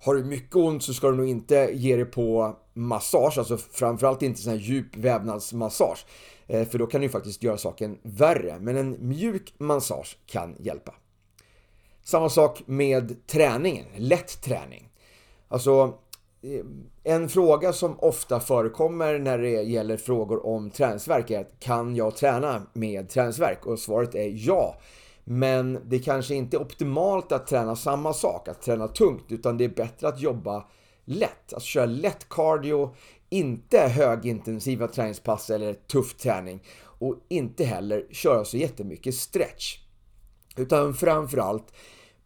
har 0.00 0.14
du 0.14 0.24
mycket 0.24 0.56
ont 0.56 0.82
så 0.82 0.94
ska 0.94 1.10
du 1.10 1.16
nog 1.16 1.28
inte 1.28 1.70
ge 1.72 1.96
dig 1.96 2.04
på 2.04 2.56
massage, 2.74 3.38
alltså 3.38 3.56
framförallt 3.56 4.22
inte 4.22 4.40
sån 4.40 4.52
här 4.52 4.58
djup 4.58 4.96
vävnadsmassage. 4.96 6.06
Eh, 6.48 6.68
för 6.68 6.78
då 6.78 6.86
kan 6.86 7.00
du 7.00 7.08
faktiskt 7.08 7.42
göra 7.42 7.58
saken 7.58 7.98
värre. 8.02 8.58
Men 8.60 8.76
en 8.76 9.08
mjuk 9.08 9.54
massage 9.58 10.18
kan 10.26 10.56
hjälpa. 10.58 10.94
Samma 12.02 12.28
sak 12.28 12.62
med 12.66 13.26
träningen, 13.26 13.86
lätt 13.96 14.42
träning. 14.42 14.88
Alltså, 15.48 15.94
eh, 16.42 16.64
en 17.04 17.28
fråga 17.28 17.72
som 17.72 17.98
ofta 17.98 18.40
förekommer 18.40 19.18
när 19.18 19.38
det 19.38 19.62
gäller 19.62 19.96
frågor 19.96 20.46
om 20.46 20.70
träningsverk 20.70 21.30
är 21.30 21.40
att 21.40 21.60
kan 21.60 21.96
jag 21.96 22.16
träna 22.16 22.62
med 22.72 23.08
träningsverk? 23.08 23.66
Och 23.66 23.78
svaret 23.78 24.14
är 24.14 24.32
ja. 24.34 24.76
Men 25.24 25.80
det 25.84 25.98
kanske 25.98 26.34
inte 26.34 26.56
är 26.56 26.60
optimalt 26.60 27.32
att 27.32 27.46
träna 27.46 27.76
samma 27.76 28.12
sak, 28.12 28.48
att 28.48 28.62
träna 28.62 28.88
tungt, 28.88 29.24
utan 29.28 29.58
det 29.58 29.64
är 29.64 29.68
bättre 29.68 30.08
att 30.08 30.20
jobba 30.20 30.64
lätt, 31.04 31.52
att 31.52 31.62
köra 31.62 31.86
lätt 31.86 32.28
cardio 32.28 32.94
inte 33.30 33.78
högintensiva 33.78 34.88
träningspass 34.88 35.50
eller 35.50 35.74
tuff 35.74 36.14
träning 36.14 36.62
och 36.80 37.16
inte 37.28 37.64
heller 37.64 38.06
köra 38.10 38.44
så 38.44 38.56
jättemycket 38.56 39.14
stretch. 39.14 39.78
Utan 40.56 40.94
framförallt 40.94 41.72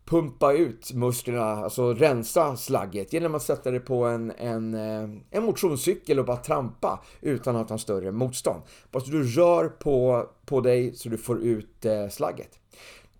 pumpa 0.04 0.52
ut 0.52 0.92
musklerna, 0.92 1.44
alltså 1.44 1.94
rensa 1.94 2.56
slagget 2.56 3.12
genom 3.12 3.34
att 3.34 3.42
sätta 3.42 3.70
det 3.70 3.80
på 3.80 4.04
en, 4.04 4.30
en, 4.30 4.74
eh, 4.74 5.08
en 5.30 5.44
motionscykel 5.44 6.18
och 6.18 6.24
bara 6.24 6.36
trampa 6.36 7.04
utan 7.20 7.56
att 7.56 7.70
ha 7.70 7.78
större 7.78 8.12
motstånd. 8.12 8.62
Bara 8.90 9.02
så 9.02 9.10
du 9.10 9.24
rör 9.24 9.68
på, 9.68 10.26
på 10.46 10.60
dig 10.60 10.94
så 10.94 11.08
du 11.08 11.18
får 11.18 11.42
ut 11.42 11.84
eh, 11.84 12.08
slagget 12.08 12.58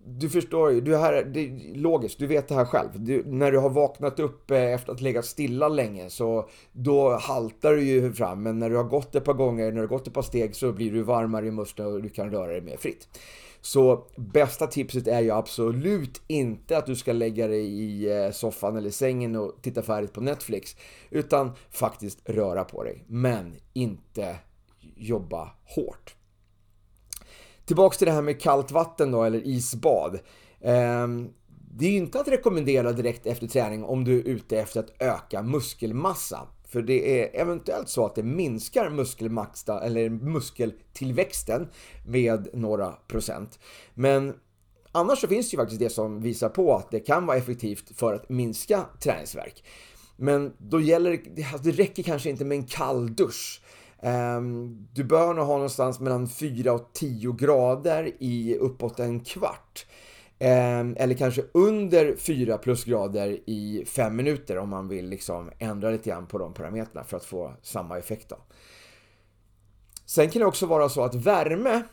du 0.05 0.29
förstår 0.29 0.71
ju, 0.71 0.81
du 0.81 0.97
här, 0.97 1.23
det 1.23 1.39
är 1.39 1.75
logiskt, 1.75 2.19
du 2.19 2.27
vet 2.27 2.47
det 2.47 2.55
här 2.55 2.65
själv. 2.65 2.89
Du, 2.95 3.23
när 3.25 3.51
du 3.51 3.57
har 3.57 3.69
vaknat 3.69 4.19
upp 4.19 4.51
eh, 4.51 4.73
efter 4.73 4.91
att 4.91 4.99
ha 4.99 5.03
legat 5.03 5.25
stilla 5.25 5.69
länge 5.69 6.09
så 6.09 6.49
då 6.71 7.17
haltar 7.17 7.73
du 7.73 7.83
ju 7.83 8.13
fram. 8.13 8.43
Men 8.43 8.59
när 8.59 8.69
du 8.69 8.75
har 8.75 8.83
gått 8.83 9.15
ett 9.15 9.25
par 9.25 9.33
gånger, 9.33 9.65
när 9.65 9.71
du 9.71 9.79
har 9.79 9.87
gått 9.87 10.07
ett 10.07 10.13
par 10.13 10.21
steg 10.21 10.55
så 10.55 10.71
blir 10.71 10.91
du 10.91 11.01
varmare 11.01 11.47
i 11.47 11.51
musklerna 11.51 11.89
och 11.89 12.01
du 12.01 12.09
kan 12.09 12.31
röra 12.31 12.51
dig 12.51 12.61
mer 12.61 12.77
fritt. 12.77 13.07
Så 13.61 14.07
bästa 14.15 14.67
tipset 14.67 15.07
är 15.07 15.21
ju 15.21 15.31
absolut 15.31 16.21
inte 16.27 16.77
att 16.77 16.85
du 16.85 16.95
ska 16.95 17.13
lägga 17.13 17.47
dig 17.47 17.65
i 17.65 18.23
eh, 18.23 18.31
soffan 18.31 18.77
eller 18.77 18.89
sängen 18.89 19.35
och 19.35 19.57
titta 19.61 19.81
färdigt 19.81 20.13
på 20.13 20.21
Netflix. 20.21 20.75
Utan 21.09 21.51
faktiskt 21.71 22.29
röra 22.29 22.63
på 22.63 22.83
dig. 22.83 23.03
Men 23.07 23.55
inte 23.73 24.35
jobba 24.95 25.51
hårt. 25.65 26.15
Tillbaks 27.65 27.97
till 27.97 28.07
det 28.07 28.13
här 28.13 28.21
med 28.21 28.41
kallt 28.41 28.71
vatten 28.71 29.11
då, 29.11 29.23
eller 29.23 29.47
isbad. 29.47 30.19
Ehm, 30.61 31.29
det 31.75 31.85
är 31.85 31.89
ju 31.89 31.97
inte 31.97 32.19
att 32.19 32.27
rekommendera 32.27 32.91
direkt 32.91 33.25
efter 33.25 33.47
träning 33.47 33.83
om 33.83 34.03
du 34.03 34.19
är 34.19 34.23
ute 34.23 34.59
efter 34.59 34.79
att 34.79 35.01
öka 35.01 35.41
muskelmassa. 35.41 36.47
För 36.67 36.81
det 36.81 37.21
är 37.21 37.41
eventuellt 37.41 37.89
så 37.89 38.05
att 38.05 38.15
det 38.15 38.23
minskar 38.23 38.89
muskelmassa, 38.89 39.79
eller 39.79 40.09
muskeltillväxten 40.09 41.67
med 42.07 42.47
några 42.53 42.91
procent. 42.91 43.59
Men 43.93 44.33
annars 44.91 45.19
så 45.19 45.27
finns 45.27 45.49
det 45.49 45.55
ju 45.55 45.61
faktiskt 45.61 45.79
det 45.79 45.89
som 45.89 46.21
visar 46.21 46.49
på 46.49 46.75
att 46.75 46.91
det 46.91 46.99
kan 46.99 47.25
vara 47.25 47.37
effektivt 47.37 47.91
för 47.95 48.13
att 48.13 48.29
minska 48.29 48.85
träningsverk. 48.99 49.63
Men 50.15 50.53
då 50.57 50.81
gäller 50.81 51.21
det, 51.35 51.43
alltså 51.43 51.71
det 51.71 51.83
räcker 51.83 52.03
kanske 52.03 52.29
inte 52.29 52.45
med 52.45 52.57
en 52.57 52.65
kall 52.65 53.15
dusch. 53.15 53.61
Ehm, 54.03 54.87
du 54.93 55.03
bör 55.03 55.33
nog 55.33 55.45
ha 55.45 55.53
någonstans 55.53 55.99
mellan 55.99 56.27
4 56.27 56.73
och 56.73 56.89
10 56.93 57.31
grader 57.31 58.11
i 58.19 58.57
uppåt 58.57 58.99
en 58.99 59.19
kvart. 59.19 59.85
Ehm, 60.39 60.95
eller 60.99 61.15
kanske 61.15 61.43
under 61.51 62.15
4 62.15 62.57
plusgrader 62.57 63.39
i 63.45 63.85
5 63.87 64.15
minuter 64.15 64.57
om 64.57 64.69
man 64.69 64.87
vill 64.87 65.09
liksom 65.09 65.51
ändra 65.59 65.89
lite 65.89 66.09
grann 66.09 66.25
på 66.25 66.37
de 66.37 66.53
parametrarna 66.53 67.03
för 67.03 67.17
att 67.17 67.25
få 67.25 67.53
samma 67.61 67.97
effekt. 67.97 68.29
Då. 68.29 68.37
Sen 70.05 70.29
kan 70.29 70.39
det 70.39 70.45
också 70.45 70.65
vara 70.65 70.89
så 70.89 71.03
att 71.03 71.15
värme 71.15 71.83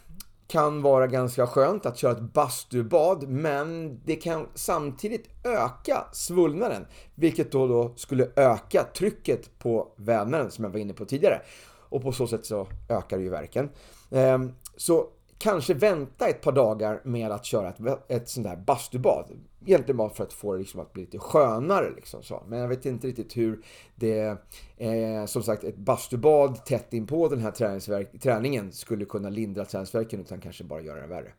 kan 0.46 0.82
vara 0.82 1.06
ganska 1.06 1.46
skönt 1.46 1.86
att 1.86 1.98
köra 1.98 2.12
ett 2.12 2.32
bastubad 2.32 3.28
men 3.28 4.00
det 4.04 4.16
kan 4.16 4.46
samtidigt 4.54 5.28
öka 5.44 6.04
svullnaden 6.12 6.86
vilket 7.14 7.52
då, 7.52 7.66
då 7.66 7.92
skulle 7.96 8.28
öka 8.36 8.84
trycket 8.94 9.58
på 9.58 9.92
vävnaden 9.96 10.50
som 10.50 10.64
jag 10.64 10.70
var 10.70 10.78
inne 10.78 10.92
på 10.92 11.04
tidigare 11.04 11.42
och 11.90 12.02
på 12.02 12.12
så 12.12 12.26
sätt 12.26 12.46
så 12.46 12.66
ökar 12.88 13.18
ju 13.18 13.30
verken. 13.30 13.68
Ehm, 14.10 14.52
så 14.76 15.06
kanske 15.38 15.74
vänta 15.74 16.28
ett 16.28 16.42
par 16.42 16.52
dagar 16.52 17.00
med 17.04 17.32
att 17.32 17.44
köra 17.44 17.68
ett, 17.68 18.10
ett 18.10 18.28
sånt 18.28 18.46
där 18.46 18.56
bastubad. 18.56 19.24
Egentligen 19.66 19.96
bara 19.96 20.10
för 20.10 20.24
att 20.24 20.32
få 20.32 20.52
det 20.52 20.58
liksom 20.58 20.80
att 20.80 20.92
bli 20.92 21.02
lite 21.02 21.18
skönare. 21.18 21.90
Liksom 21.96 22.22
så. 22.22 22.42
Men 22.48 22.58
jag 22.58 22.68
vet 22.68 22.86
inte 22.86 23.06
riktigt 23.06 23.36
hur 23.36 23.64
det, 23.94 24.36
eh, 24.76 25.26
som 25.26 25.42
sagt, 25.42 25.64
ett 25.64 25.76
bastubad 25.76 26.64
tätt 26.64 26.92
in 26.92 27.06
på 27.06 27.28
den 27.28 27.40
här 27.40 28.18
träningen 28.18 28.72
skulle 28.72 29.04
kunna 29.04 29.30
lindra 29.30 29.64
träningsverken 29.64 30.20
utan 30.20 30.40
kanske 30.40 30.64
bara 30.64 30.80
göra 30.80 31.00
det 31.00 31.06
värre. 31.06 31.32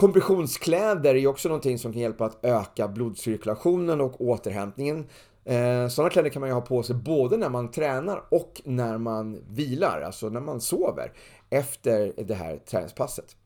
Kompressionskläder 0.00 1.14
är 1.14 1.26
också 1.26 1.48
någonting 1.48 1.78
som 1.78 1.92
kan 1.92 2.02
hjälpa 2.02 2.24
att 2.24 2.44
öka 2.44 2.88
blodcirkulationen 2.88 4.00
och 4.00 4.20
återhämtningen. 4.20 5.06
Eh, 5.44 5.88
sådana 5.88 6.10
kläder 6.10 6.30
kan 6.30 6.40
man 6.40 6.48
ju 6.48 6.54
ha 6.54 6.60
på 6.60 6.82
sig 6.82 6.96
både 6.96 7.36
när 7.36 7.48
man 7.48 7.70
tränar 7.70 8.22
och 8.28 8.60
när 8.64 8.98
man 8.98 9.44
vilar, 9.48 10.00
alltså 10.00 10.28
när 10.28 10.40
man 10.40 10.60
sover 10.60 11.12
efter 11.50 12.12
det 12.16 12.34
här 12.34 12.56
träningspasset. 12.56 13.36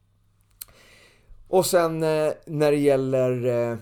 Och 1.48 1.66
sen 1.66 2.02
eh, 2.02 2.32
när 2.46 2.70
det 2.70 2.76
gäller 2.78 3.46
eh, 3.46 3.76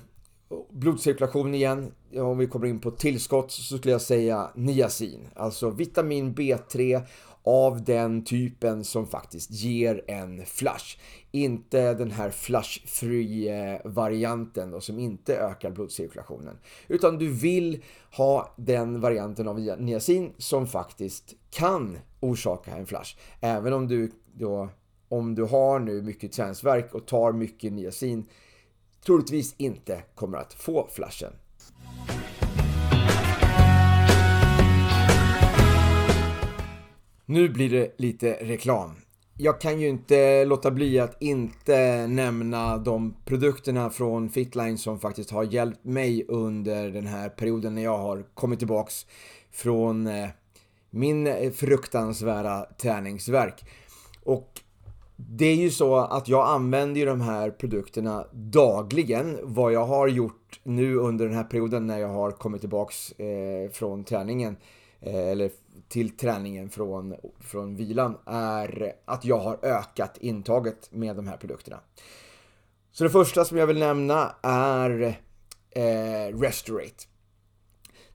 blodcirkulation 0.71 1.55
igen, 1.55 1.93
om 2.17 2.39
vi 2.39 2.47
kommer 2.47 2.67
in 2.67 2.81
på 2.81 2.91
tillskott 2.91 3.51
så 3.51 3.79
skulle 3.79 3.93
jag 3.93 4.01
säga 4.01 4.51
niacin, 4.55 5.29
alltså 5.35 5.71
vitamin 5.71 6.35
B3 6.35 7.03
av 7.43 7.85
den 7.85 8.25
typen 8.25 8.85
som 8.85 9.07
faktiskt 9.07 9.51
ger 9.51 10.05
en 10.07 10.47
flush. 10.47 10.99
Inte 11.31 11.95
den 11.95 12.11
här 12.11 12.31
flush-free 12.31 13.49
eh, 13.49 13.81
varianten 13.85 14.81
som 14.81 14.99
inte 14.99 15.37
ökar 15.37 15.71
blodcirkulationen. 15.71 16.59
Utan 16.89 17.19
du 17.19 17.29
vill 17.29 17.85
ha 18.17 18.55
den 18.57 19.01
varianten 19.01 19.49
av 19.49 19.61
niacin 19.61 20.33
som 20.39 20.67
faktiskt 20.67 21.35
kan 21.51 21.99
orsaka 22.21 22.77
en 22.77 22.87
flush. 22.87 23.17
Även 23.41 23.73
om 23.73 23.89
du 23.89 24.11
då, 24.35 24.69
om 25.09 25.35
du 25.35 25.43
har 25.43 25.79
nu 25.79 26.03
mycket 26.03 26.33
träningsvärk 26.33 26.95
och 26.95 27.07
tar 27.07 27.33
mycket 27.33 27.73
niacin 27.73 28.27
troligtvis 29.07 29.55
inte 29.59 30.03
kommer 30.15 30.39
att 30.39 30.53
få 30.53 30.89
flashen. 30.93 31.33
Nu 37.33 37.49
blir 37.49 37.71
det 37.71 37.95
lite 37.97 38.33
reklam. 38.41 38.91
Jag 39.39 39.61
kan 39.61 39.81
ju 39.81 39.89
inte 39.89 40.45
låta 40.45 40.71
bli 40.71 40.99
att 40.99 41.23
inte 41.23 42.07
nämna 42.07 42.79
de 42.79 43.17
produkterna 43.25 43.91
från 43.91 44.29
Fitline 44.29 44.79
som 44.79 45.01
faktiskt 45.01 45.31
har 45.31 45.45
hjälpt 45.45 45.85
mig 45.85 46.25
under 46.29 46.91
den 46.91 47.07
här 47.07 47.29
perioden 47.29 47.75
när 47.75 47.83
jag 47.83 47.99
har 47.99 48.25
kommit 48.35 48.59
tillbaks 48.59 49.07
från 49.51 50.07
eh, 50.07 50.29
min 50.91 51.53
fruktansvärda 51.53 52.67
träningsverk. 52.79 53.65
Och 54.25 54.61
det 55.17 55.47
är 55.47 55.57
ju 55.57 55.71
så 55.71 55.97
att 55.97 56.29
jag 56.29 56.49
använder 56.49 57.01
ju 57.01 57.07
de 57.07 57.21
här 57.21 57.51
produkterna 57.51 58.27
dagligen. 58.33 59.39
Vad 59.43 59.73
jag 59.73 59.87
har 59.87 60.09
gjort 60.09 60.61
nu 60.63 60.97
under 60.97 61.27
den 61.27 61.35
här 61.35 61.45
perioden 61.45 61.87
när 61.87 61.99
jag 61.99 62.09
har 62.09 62.31
kommit 62.31 62.61
tillbaks 62.61 63.13
eh, 63.13 63.71
från 63.71 64.05
träningen 64.05 64.57
eh, 65.01 65.29
eller 65.29 65.51
till 65.89 66.17
träningen 66.17 66.71
från, 66.71 67.15
från 67.41 67.77
vilan 67.77 68.19
är 68.27 68.93
att 69.05 69.25
jag 69.25 69.39
har 69.39 69.59
ökat 69.63 70.17
intaget 70.21 70.93
med 70.93 71.17
de 71.17 71.29
här 71.29 71.37
produkterna. 71.37 71.81
Så 72.93 73.05
det 73.05 73.11
första 73.11 73.45
som 73.45 73.59
jag 73.59 73.67
vill 73.67 73.79
nämna 73.79 74.35
är 74.43 75.17
eh, 75.71 76.39
Restorate. 76.39 77.05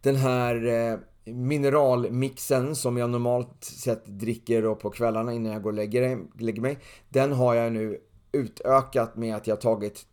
Den 0.01 0.15
här 0.15 0.65
eh, 0.65 0.99
mineralmixen 1.33 2.75
som 2.75 2.97
jag 2.97 3.09
normalt 3.09 3.63
sett 3.63 4.05
dricker 4.05 4.75
på 4.75 4.89
kvällarna 4.89 5.33
innan 5.33 5.51
jag 5.51 5.61
går 5.61 5.69
och 5.69 5.75
lägger, 5.75 6.19
lägger 6.39 6.61
mig. 6.61 6.77
Den 7.09 7.33
har 7.33 7.55
jag 7.55 7.73
nu 7.73 8.01
utökat 8.31 9.15
med 9.15 9.35
att 9.35 9.47
jag 9.47 9.61
tagit 9.61 10.05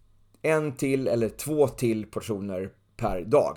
en 0.42 0.72
till 0.72 1.08
eller 1.08 1.28
två 1.28 1.68
till 1.68 2.06
portioner 2.06 2.72
per 2.96 3.24
dag. 3.24 3.56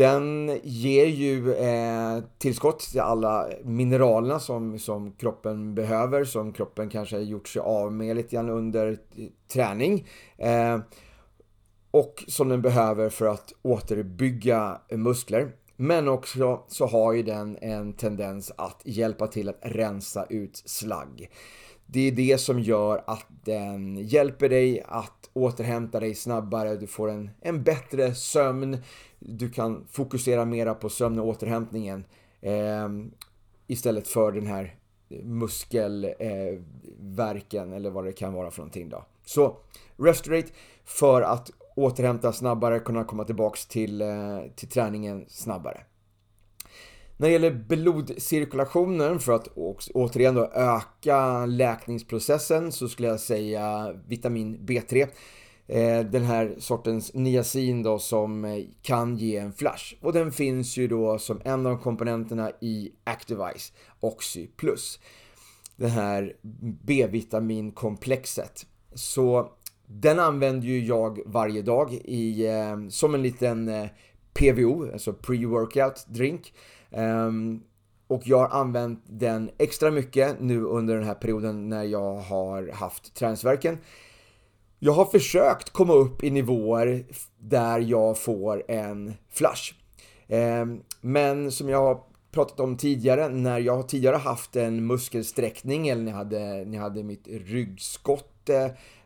Den 0.00 0.60
ger 0.62 1.06
ju 1.06 1.54
eh, 1.54 2.22
tillskott 2.38 2.80
till 2.80 3.00
alla 3.00 3.48
mineralerna 3.64 4.40
som, 4.40 4.78
som 4.78 5.12
kroppen 5.12 5.74
behöver, 5.74 6.24
som 6.24 6.52
kroppen 6.52 6.88
kanske 6.88 7.16
har 7.16 7.22
gjort 7.22 7.48
sig 7.48 7.62
av 7.62 7.92
med 7.92 8.16
lite 8.16 8.36
grann 8.36 8.50
under 8.50 8.98
träning. 9.52 10.06
Eh, 10.38 10.78
och 11.90 12.24
som 12.28 12.48
den 12.48 12.62
behöver 12.62 13.08
för 13.10 13.26
att 13.26 13.52
återbygga 13.62 14.80
muskler. 14.90 15.52
Men 15.76 16.08
också 16.08 16.64
så 16.68 16.86
har 16.86 17.12
ju 17.12 17.22
den 17.22 17.56
en 17.60 17.92
tendens 17.92 18.52
att 18.56 18.80
hjälpa 18.84 19.26
till 19.26 19.48
att 19.48 19.58
rensa 19.62 20.26
ut 20.30 20.62
slagg. 20.64 21.30
Det 21.86 22.08
är 22.08 22.12
det 22.12 22.38
som 22.40 22.60
gör 22.60 23.04
att 23.06 23.26
den 23.44 23.96
hjälper 23.96 24.48
dig 24.48 24.82
att 24.88 25.30
återhämta 25.32 26.00
dig 26.00 26.14
snabbare, 26.14 26.76
du 26.76 26.86
får 26.86 27.10
en, 27.10 27.30
en 27.40 27.62
bättre 27.62 28.14
sömn, 28.14 28.78
du 29.20 29.50
kan 29.50 29.86
fokusera 29.90 30.44
mera 30.44 30.74
på 30.74 30.88
sömn 30.88 31.18
och 31.18 31.26
återhämtningen 31.26 32.04
eh, 32.40 32.88
istället 33.66 34.08
för 34.08 34.32
den 34.32 34.46
här 34.46 34.76
muskelverken 35.22 37.70
eh, 37.70 37.76
eller 37.76 37.90
vad 37.90 38.04
det 38.04 38.12
kan 38.12 38.32
vara 38.32 38.50
för 38.50 38.58
någonting 38.58 38.88
då. 38.88 39.04
Så 39.24 39.56
Restorate 39.96 40.48
för 40.84 41.22
att 41.22 41.50
återhämta 41.76 42.32
snabbare, 42.32 42.78
kunna 42.78 43.04
komma 43.04 43.24
tillbaks 43.24 43.66
till, 43.66 44.00
eh, 44.00 44.40
till 44.56 44.68
träningen 44.68 45.24
snabbare. 45.28 45.80
När 47.16 47.28
det 47.28 47.32
gäller 47.32 47.64
blodcirkulationen 47.68 49.18
för 49.18 49.32
att 49.32 49.48
återigen 49.94 50.34
då 50.34 50.50
öka 50.54 51.46
läkningsprocessen 51.46 52.72
så 52.72 52.88
skulle 52.88 53.08
jag 53.08 53.20
säga 53.20 53.94
vitamin 54.06 54.58
B3. 54.58 55.08
Eh, 55.72 56.00
den 56.00 56.24
här 56.24 56.54
sortens 56.58 57.14
niacin 57.14 57.82
då 57.82 57.98
som 57.98 58.44
eh, 58.44 58.64
kan 58.82 59.16
ge 59.16 59.36
en 59.36 59.52
flash. 59.52 59.94
Och 60.00 60.12
den 60.12 60.32
finns 60.32 60.76
ju 60.76 60.88
då 60.88 61.18
som 61.18 61.40
en 61.44 61.66
av 61.66 61.76
komponenterna 61.76 62.50
i 62.60 62.92
Activise 63.04 63.72
Oxy 64.00 64.46
Plus. 64.46 65.00
Det 65.76 65.88
här 65.88 66.36
B-vitaminkomplexet. 66.82 68.66
Så 68.94 69.52
den 69.86 70.18
använder 70.18 70.66
ju 70.68 70.84
jag 70.84 71.20
varje 71.26 71.62
dag 71.62 71.92
i, 72.04 72.46
eh, 72.46 72.88
som 72.88 73.14
en 73.14 73.22
liten 73.22 73.88
PVO, 74.34 74.92
alltså 74.92 75.12
pre-workout 75.12 76.04
drink. 76.06 76.54
Ehm, 76.90 77.62
och 78.06 78.22
jag 78.24 78.38
har 78.38 78.60
använt 78.60 79.04
den 79.06 79.50
extra 79.58 79.90
mycket 79.90 80.40
nu 80.40 80.64
under 80.64 80.94
den 80.94 81.04
här 81.04 81.14
perioden 81.14 81.68
när 81.68 81.84
jag 81.84 82.14
har 82.14 82.72
haft 82.72 83.14
träningsverken. 83.14 83.78
Jag 84.82 84.92
har 84.92 85.04
försökt 85.04 85.70
komma 85.70 85.92
upp 85.92 86.24
i 86.24 86.30
nivåer 86.30 87.04
där 87.38 87.80
jag 87.80 88.18
får 88.18 88.70
en 88.70 89.14
flash. 89.30 89.74
Ehm, 90.28 90.80
men 91.00 91.52
som 91.52 91.68
jag 91.68 91.78
har 91.78 92.00
pratat 92.30 92.60
om 92.60 92.76
tidigare, 92.76 93.28
när 93.28 93.58
jag 93.58 93.88
tidigare 93.88 94.16
haft 94.16 94.56
en 94.56 94.86
muskelsträckning 94.86 95.88
eller 95.88 96.02
när 96.02 96.10
jag 96.10 96.18
hade, 96.18 96.64
när 96.64 96.74
jag 96.74 96.82
hade 96.82 97.02
mitt 97.02 97.28
ryggskott 97.28 98.50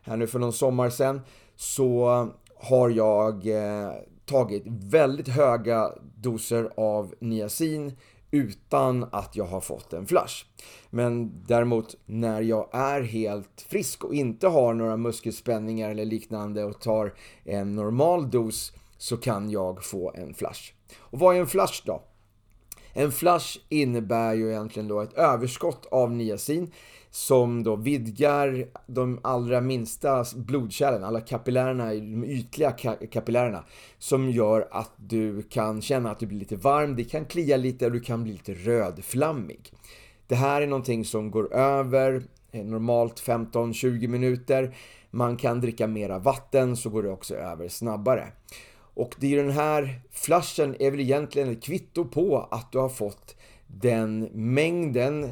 här 0.01 0.17
nu 0.17 0.27
för 0.27 0.39
någon 0.39 0.53
sommar 0.53 0.89
sedan, 0.89 1.21
så 1.55 2.27
har 2.55 2.89
jag 2.89 3.47
eh, 3.47 3.91
tagit 4.25 4.63
väldigt 4.67 5.27
höga 5.27 5.91
doser 6.17 6.69
av 6.77 7.15
niacin 7.19 7.97
utan 8.31 9.05
att 9.11 9.35
jag 9.35 9.45
har 9.45 9.61
fått 9.61 9.93
en 9.93 10.07
flash. 10.07 10.45
Men 10.89 11.43
däremot 11.47 11.95
när 12.05 12.41
jag 12.41 12.69
är 12.73 13.01
helt 13.01 13.65
frisk 13.69 14.03
och 14.03 14.13
inte 14.13 14.47
har 14.47 14.73
några 14.73 14.97
muskelspänningar 14.97 15.89
eller 15.89 16.05
liknande 16.05 16.63
och 16.63 16.81
tar 16.81 17.13
en 17.43 17.75
normal 17.75 18.29
dos 18.29 18.73
så 18.97 19.17
kan 19.17 19.49
jag 19.49 19.85
få 19.85 20.13
en 20.15 20.33
flash. 20.33 20.73
Och 20.97 21.19
vad 21.19 21.35
är 21.35 21.39
en 21.39 21.47
flash 21.47 21.81
då? 21.85 22.03
En 22.93 23.11
flash 23.11 23.57
innebär 23.69 24.33
ju 24.33 24.49
egentligen 24.49 24.87
då 24.87 25.01
ett 25.01 25.13
överskott 25.13 25.85
av 25.85 26.11
niacin 26.11 26.71
som 27.15 27.63
då 27.63 27.75
vidgar 27.75 28.65
de 28.87 29.19
allra 29.23 29.61
minsta 29.61 30.25
blodkärlen, 30.35 31.03
alla 31.03 31.21
kapillärerna, 31.21 31.85
de 31.85 32.23
ytliga 32.23 32.71
kapillärerna, 33.11 33.63
som 33.99 34.29
gör 34.29 34.67
att 34.71 34.91
du 34.97 35.41
kan 35.41 35.81
känna 35.81 36.11
att 36.11 36.19
du 36.19 36.25
blir 36.25 36.39
lite 36.39 36.55
varm, 36.55 36.95
det 36.95 37.03
kan 37.03 37.25
klia 37.25 37.57
lite 37.57 37.85
och 37.85 37.91
du 37.91 37.99
kan 37.99 38.23
bli 38.23 38.31
lite 38.31 38.53
rödflammig. 38.53 39.71
Det 40.27 40.35
här 40.35 40.61
är 40.61 40.67
någonting 40.67 41.05
som 41.05 41.31
går 41.31 41.53
över 41.53 42.23
eh, 42.51 42.65
normalt 42.65 43.21
15-20 43.21 44.07
minuter. 44.07 44.75
Man 45.11 45.37
kan 45.37 45.61
dricka 45.61 45.87
mera 45.87 46.19
vatten 46.19 46.77
så 46.77 46.89
går 46.89 47.03
det 47.03 47.11
också 47.11 47.35
över 47.35 47.67
snabbare. 47.67 48.27
Och 48.77 49.15
det 49.19 49.33
är 49.33 49.43
den 49.43 49.51
här 49.51 50.01
flashen 50.11 50.75
är 50.79 50.91
väl 50.91 50.99
egentligen 50.99 51.51
ett 51.51 51.63
kvitto 51.63 52.05
på 52.05 52.47
att 52.51 52.71
du 52.71 52.77
har 52.77 52.89
fått 52.89 53.35
den 53.67 54.29
mängden 54.33 55.31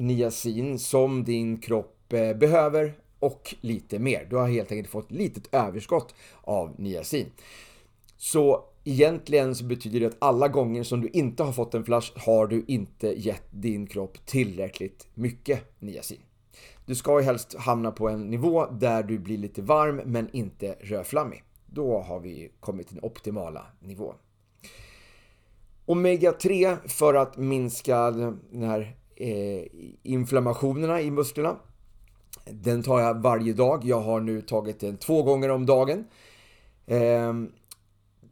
niacin 0.00 0.78
som 0.78 1.24
din 1.24 1.58
kropp 1.58 2.12
eh, 2.12 2.36
behöver 2.36 2.94
och 3.18 3.54
lite 3.60 3.98
mer. 3.98 4.26
Du 4.30 4.36
har 4.36 4.48
helt 4.48 4.72
enkelt 4.72 4.90
fått 4.90 5.12
litet 5.12 5.54
överskott 5.54 6.14
av 6.42 6.80
niacin. 6.80 7.26
Så 8.16 8.64
egentligen 8.84 9.54
så 9.54 9.64
betyder 9.64 10.00
det 10.00 10.06
att 10.06 10.16
alla 10.18 10.48
gånger 10.48 10.82
som 10.82 11.00
du 11.00 11.08
inte 11.08 11.42
har 11.42 11.52
fått 11.52 11.74
en 11.74 11.84
flash 11.84 12.12
har 12.16 12.46
du 12.46 12.64
inte 12.68 13.08
gett 13.08 13.44
din 13.50 13.86
kropp 13.86 14.26
tillräckligt 14.26 15.08
mycket 15.14 15.80
niacin. 15.80 16.20
Du 16.86 16.94
ska 16.94 17.20
ju 17.20 17.24
helst 17.24 17.54
hamna 17.58 17.90
på 17.90 18.08
en 18.08 18.30
nivå 18.30 18.66
där 18.66 19.02
du 19.02 19.18
blir 19.18 19.38
lite 19.38 19.62
varm 19.62 19.96
men 20.04 20.28
inte 20.32 20.76
rödflammig. 20.80 21.44
Då 21.66 22.00
har 22.00 22.20
vi 22.20 22.50
kommit 22.60 22.86
till 22.86 22.96
den 22.96 23.04
optimala 23.04 23.66
nivån. 23.80 24.14
Omega 25.86 26.32
3 26.32 26.76
för 26.86 27.14
att 27.14 27.36
minska 27.36 28.10
den 28.10 28.62
här 28.62 28.96
eh, 29.20 29.64
inflammationerna 30.02 31.00
i 31.00 31.10
musklerna. 31.10 31.56
Den 32.44 32.82
tar 32.82 33.00
jag 33.00 33.22
varje 33.22 33.52
dag. 33.52 33.84
Jag 33.84 34.00
har 34.00 34.20
nu 34.20 34.40
tagit 34.40 34.80
den 34.80 34.96
två 34.96 35.22
gånger 35.22 35.48
om 35.48 35.66
dagen. 35.66 36.04
Eh, 36.86 37.34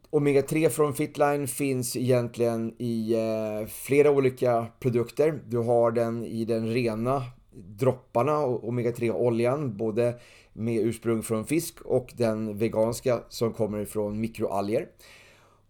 Omega 0.09 0.41
3 0.41 0.69
från 0.69 0.93
Fitline 0.93 1.47
finns 1.47 1.95
egentligen 1.95 2.73
i 2.77 3.13
eh, 3.13 3.67
flera 3.67 4.11
olika 4.11 4.67
produkter. 4.79 5.39
Du 5.47 5.57
har 5.57 5.91
den 5.91 6.25
i 6.25 6.45
den 6.45 6.73
rena 6.73 7.23
dropparna, 7.53 8.45
Omega 8.45 8.91
3 8.91 9.11
oljan, 9.11 9.77
både 9.77 10.19
med 10.53 10.85
ursprung 10.85 11.23
från 11.23 11.45
fisk 11.45 11.81
och 11.81 12.13
den 12.17 12.57
veganska 12.57 13.19
som 13.29 13.53
kommer 13.53 13.79
ifrån 13.79 14.19
mikroalger. 14.19 14.87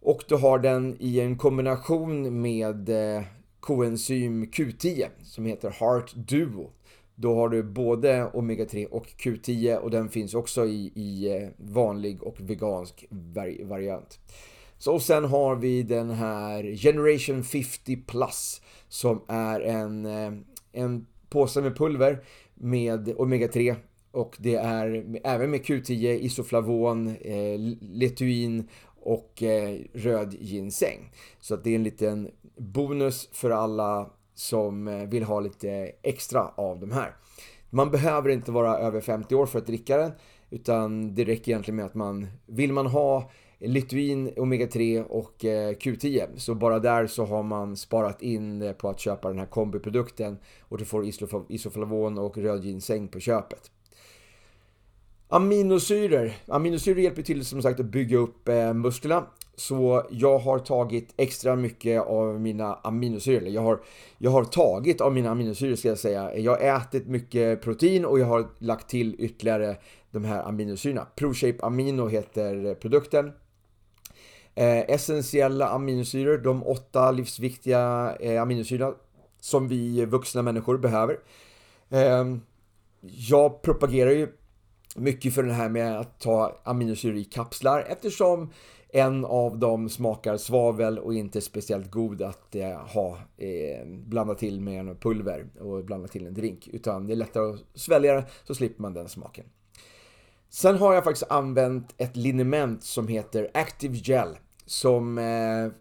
Och 0.02 0.24
du 0.28 0.36
har 0.36 0.60
den 0.60 0.98
i 1.00 1.20
en 1.20 1.38
kombination 1.38 2.42
med 2.42 2.90
eh, 2.90 3.24
koenzym 3.60 4.46
Q10 4.46 5.08
som 5.24 5.46
heter 5.46 5.70
Heart 5.70 6.14
Duo. 6.16 6.72
Då 7.16 7.36
har 7.36 7.50
du 7.50 7.64
både 7.64 8.32
Omega-3 8.34 8.86
och 8.86 9.08
Q10 9.08 9.76
och 9.76 9.92
den 9.92 10.10
finns 10.10 10.34
också 10.34 10.66
i, 10.66 10.92
i 10.96 11.38
eh, 11.38 11.50
vanlig 11.58 12.24
och 12.24 12.36
vegansk 12.40 13.06
variant. 13.64 14.20
Så 14.78 14.94
och 14.94 15.02
sen 15.02 15.26
har 15.26 15.56
vi 15.56 15.84
den 15.84 16.10
här 16.10 16.76
Generation 16.76 17.44
50 17.44 17.96
Plus 17.96 18.62
som 18.88 19.22
är 19.28 19.60
en, 19.60 20.06
eh, 20.06 20.32
en 20.72 21.06
påse 21.30 21.62
med 21.62 21.78
pulver 21.78 22.24
med 22.56 23.08
Omega-3 23.08 23.76
och 24.12 24.36
det 24.40 24.56
är 24.56 25.20
även 25.24 25.52
med 25.52 25.62
Q10, 25.62 26.20
isoflavon, 26.20 27.08
eh, 27.08 27.60
letuin 27.82 28.68
och 29.10 29.44
eh, 29.44 29.80
röd 29.94 30.34
ginseng. 30.40 31.12
Så 31.40 31.54
att 31.54 31.64
det 31.64 31.70
är 31.70 31.76
en 31.76 31.84
liten 31.84 32.32
bonus 32.58 33.30
för 33.32 33.50
alla 33.50 34.10
som 34.34 34.88
eh, 34.88 35.10
vill 35.10 35.24
ha 35.24 35.40
lite 35.40 35.92
extra 36.02 36.48
av 36.48 36.80
de 36.80 36.92
här. 36.92 37.16
Man 37.70 37.92
behöver 37.92 38.30
inte 38.30 38.52
vara 38.52 38.78
över 38.78 39.02
50 39.02 39.36
år 39.36 39.46
för 39.46 39.60
att 39.60 39.68
dricka 39.68 39.98
den 39.98 40.12
utan 40.50 41.16
det 41.16 41.24
räcker 41.24 41.52
egentligen 41.52 41.76
med 41.76 41.86
att 41.86 41.96
man 41.96 42.28
vill 42.46 42.74
man 42.74 42.86
ha 42.86 43.32
Lituin, 43.60 44.34
Omega 44.38 44.68
3 44.68 45.02
och 45.02 45.46
eh, 45.46 45.72
Q10. 45.72 46.38
Så 46.38 46.56
bara 46.56 46.80
där 46.80 47.08
så 47.08 47.26
har 47.26 47.44
man 47.44 47.78
sparat 47.78 48.22
in 48.22 48.74
på 48.78 48.90
att 48.90 49.00
köpa 49.00 49.28
den 49.28 49.40
här 49.40 49.46
kombiprodukten 49.46 50.38
och 50.62 50.78
du 50.78 50.86
får 50.86 51.06
isoflavon 51.50 52.18
och 52.18 52.38
röd 52.38 52.64
ginseng 52.64 53.08
på 53.08 53.20
köpet. 53.20 53.72
Aminosyror. 55.32 56.32
Aminosyror 56.48 57.00
hjälper 57.00 57.22
till 57.22 57.46
som 57.46 57.62
sagt 57.62 57.80
att 57.80 57.86
bygga 57.86 58.18
upp 58.18 58.48
eh, 58.48 58.74
musklerna. 58.74 59.26
Så 59.56 60.06
jag 60.10 60.40
har 60.40 60.60
tagit 60.60 61.14
extra 61.18 61.56
mycket 61.56 62.02
av 62.02 62.42
mina 62.42 62.74
aminosyror. 62.74 63.48
Jag 63.48 63.62
har, 63.62 63.80
jag 64.18 64.32
har 64.32 64.44
tagit 64.44 65.02
av 65.02 65.14
mina 65.14 65.30
aminosyror 65.30 65.76
ska 65.76 65.88
jag 65.88 65.98
säga. 65.98 66.38
Jag 66.38 66.52
har 66.52 66.78
ätit 66.78 67.08
mycket 67.08 67.62
protein 67.62 68.06
och 68.06 68.20
jag 68.20 68.26
har 68.26 68.48
lagt 68.58 68.90
till 68.90 69.16
ytterligare 69.20 69.78
de 70.12 70.26
här 70.26 70.44
aminosyrorna. 70.44 71.08
ProShape 71.16 71.58
Amino 71.62 72.08
heter 72.08 72.74
produkten. 72.76 73.32
Eh, 74.56 74.80
essentiella 74.80 75.68
aminosyror, 75.68 76.38
de 76.38 76.64
åtta 76.64 77.12
livsviktiga 77.12 78.16
eh, 78.20 78.42
aminosyrorna 78.42 78.94
som 79.40 79.68
vi 79.68 80.06
vuxna 80.06 80.42
människor 80.42 80.78
behöver. 80.78 81.20
Eh, 81.90 82.26
jag 83.02 83.62
propagerar 83.62 84.12
ju 84.12 84.28
mycket 84.96 85.34
för 85.34 85.44
det 85.44 85.54
här 85.54 85.70
med 85.70 86.00
att 86.00 86.20
ta 86.20 86.60
aminosyror 86.64 87.18
i 87.18 87.24
kapslar 87.24 87.86
eftersom 87.90 88.50
en 88.90 89.26
av 89.26 89.60
dem 89.60 89.90
smakar 89.90 90.38
svavel 90.38 91.00
och 91.00 91.14
inte 91.14 91.42
speciellt 91.42 91.92
god 91.92 92.22
att 92.22 92.56
eh, 92.56 92.72
ha 92.72 93.18
eh, 93.38 93.88
blanda 93.88 94.36
till 94.36 94.62
med 94.62 94.80
en 94.80 94.96
pulver 94.96 95.46
och 95.60 95.86
blanda 95.86 96.08
till 96.08 96.28
en 96.28 96.34
drink. 96.34 96.68
Utan 96.68 97.08
det 97.08 97.14
är 97.14 97.16
lättare 97.16 97.54
att 97.54 97.60
svälja 97.74 98.14
den 98.14 98.24
så 98.44 98.56
slipper 98.56 98.82
man 98.82 98.94
den 98.94 99.10
smaken. 99.10 99.46
Sen 100.50 100.78
har 100.78 100.94
jag 100.94 101.04
faktiskt 101.04 101.32
använt 101.32 101.94
ett 101.98 102.16
liniment 102.16 102.84
som 102.84 103.08
heter 103.08 103.52
Active 103.54 103.98
Gel 104.04 104.38
som 104.66 105.18
eh, 105.18 105.72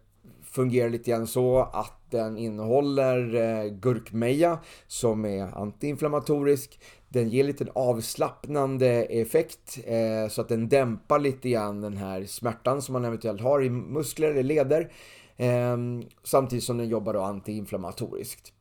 fungerar 0.43 0.91
lite 0.91 1.11
grann 1.11 1.27
så 1.27 1.59
att 1.59 2.11
den 2.11 2.39
innehåller 2.39 3.35
eh, 3.35 3.71
gurkmeja 3.71 4.59
som 4.87 5.25
är 5.25 5.59
antiinflammatorisk. 5.59 6.81
Den 7.09 7.29
ger 7.29 7.45
lite 7.45 7.67
avslappnande 7.75 8.89
effekt 9.03 9.79
eh, 9.85 10.29
så 10.29 10.41
att 10.41 10.49
den 10.49 10.69
dämpar 10.69 11.19
lite 11.19 11.49
grann 11.49 11.81
den 11.81 11.97
här 11.97 12.25
smärtan 12.25 12.83
som 12.83 12.93
man 12.93 13.05
eventuellt 13.05 13.41
har 13.41 13.65
i 13.65 13.71
muskler 13.71 14.31
eller 14.31 14.43
leder. 14.43 14.93
Eh, 15.37 15.77
samtidigt 16.25 16.65
som 16.65 16.79
den 16.79 16.89
jobbar 16.89 17.13
då 17.13 17.21
antiinflammatoriskt. 17.21 18.53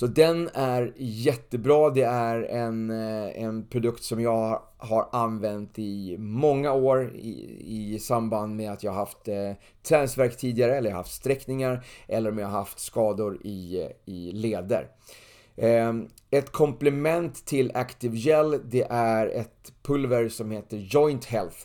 Så 0.00 0.06
den 0.06 0.48
är 0.54 0.92
jättebra. 0.96 1.90
Det 1.90 2.02
är 2.02 2.42
en, 2.42 2.90
eh, 2.90 3.42
en 3.42 3.66
produkt 3.66 4.02
som 4.02 4.20
jag 4.20 4.62
har 4.76 5.08
använt 5.12 5.78
i 5.78 6.16
många 6.18 6.72
år 6.72 7.10
i, 7.14 7.94
i 7.94 7.98
samband 7.98 8.56
med 8.56 8.72
att 8.72 8.82
jag 8.82 8.92
haft 8.92 9.28
eh, 9.28 9.52
träningsvärk 9.82 10.36
tidigare 10.36 10.76
eller 10.76 10.90
jag 10.90 10.96
har 10.96 11.02
haft 11.02 11.14
sträckningar 11.14 11.84
eller 12.08 12.30
om 12.30 12.38
jag 12.38 12.46
har 12.46 12.58
haft 12.58 12.80
skador 12.80 13.38
i, 13.46 13.82
eh, 13.82 14.14
i 14.14 14.32
leder. 14.32 14.88
Ehm, 15.62 16.08
ett 16.30 16.52
komplement 16.52 17.46
till 17.46 17.70
Active 17.74 18.16
Gel 18.16 18.60
det 18.64 18.86
är 18.90 19.26
ett 19.26 19.72
pulver 19.82 20.28
som 20.28 20.50
heter 20.50 20.76
Joint 20.76 21.24
Health. 21.24 21.56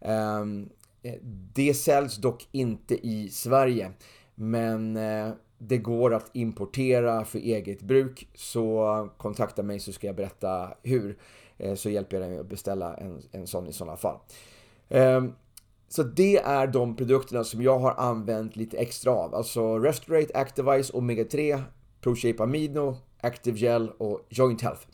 Ehm, 0.00 0.68
eh, 1.02 1.14
det 1.54 1.74
säljs 1.74 2.16
dock 2.16 2.48
inte 2.52 3.06
i 3.06 3.28
Sverige 3.28 3.90
men 4.34 4.96
eh, 4.96 5.30
det 5.58 5.78
går 5.78 6.14
att 6.14 6.30
importera 6.32 7.24
för 7.24 7.38
eget 7.38 7.82
bruk 7.82 8.28
så 8.34 9.08
kontakta 9.16 9.62
mig 9.62 9.80
så 9.80 9.92
ska 9.92 10.06
jag 10.06 10.16
berätta 10.16 10.74
hur. 10.82 11.18
Eh, 11.58 11.74
så 11.74 11.90
hjälper 11.90 12.20
jag 12.20 12.30
dig 12.30 12.38
att 12.38 12.48
beställa 12.48 12.94
en, 12.94 13.22
en 13.32 13.46
sån 13.46 13.66
i 13.66 13.72
sådana 13.72 13.96
fall. 13.96 14.18
Ehm, 14.88 15.32
så 15.88 16.02
det 16.02 16.36
är 16.36 16.66
de 16.66 16.96
produkterna 16.96 17.44
som 17.44 17.62
jag 17.62 17.78
har 17.78 17.94
använt 17.94 18.56
lite 18.56 18.76
extra 18.76 19.12
av. 19.12 19.34
Alltså 19.34 19.78
Restorate, 19.78 20.38
Activize, 20.38 20.92
Omega 20.92 21.24
3, 21.24 21.58
ProShape 22.00 22.42
Amino, 22.42 22.96
Active 23.24 23.58
Gel 23.58 23.90
och 23.90 24.26
Joint 24.28 24.62
Health. 24.62 24.86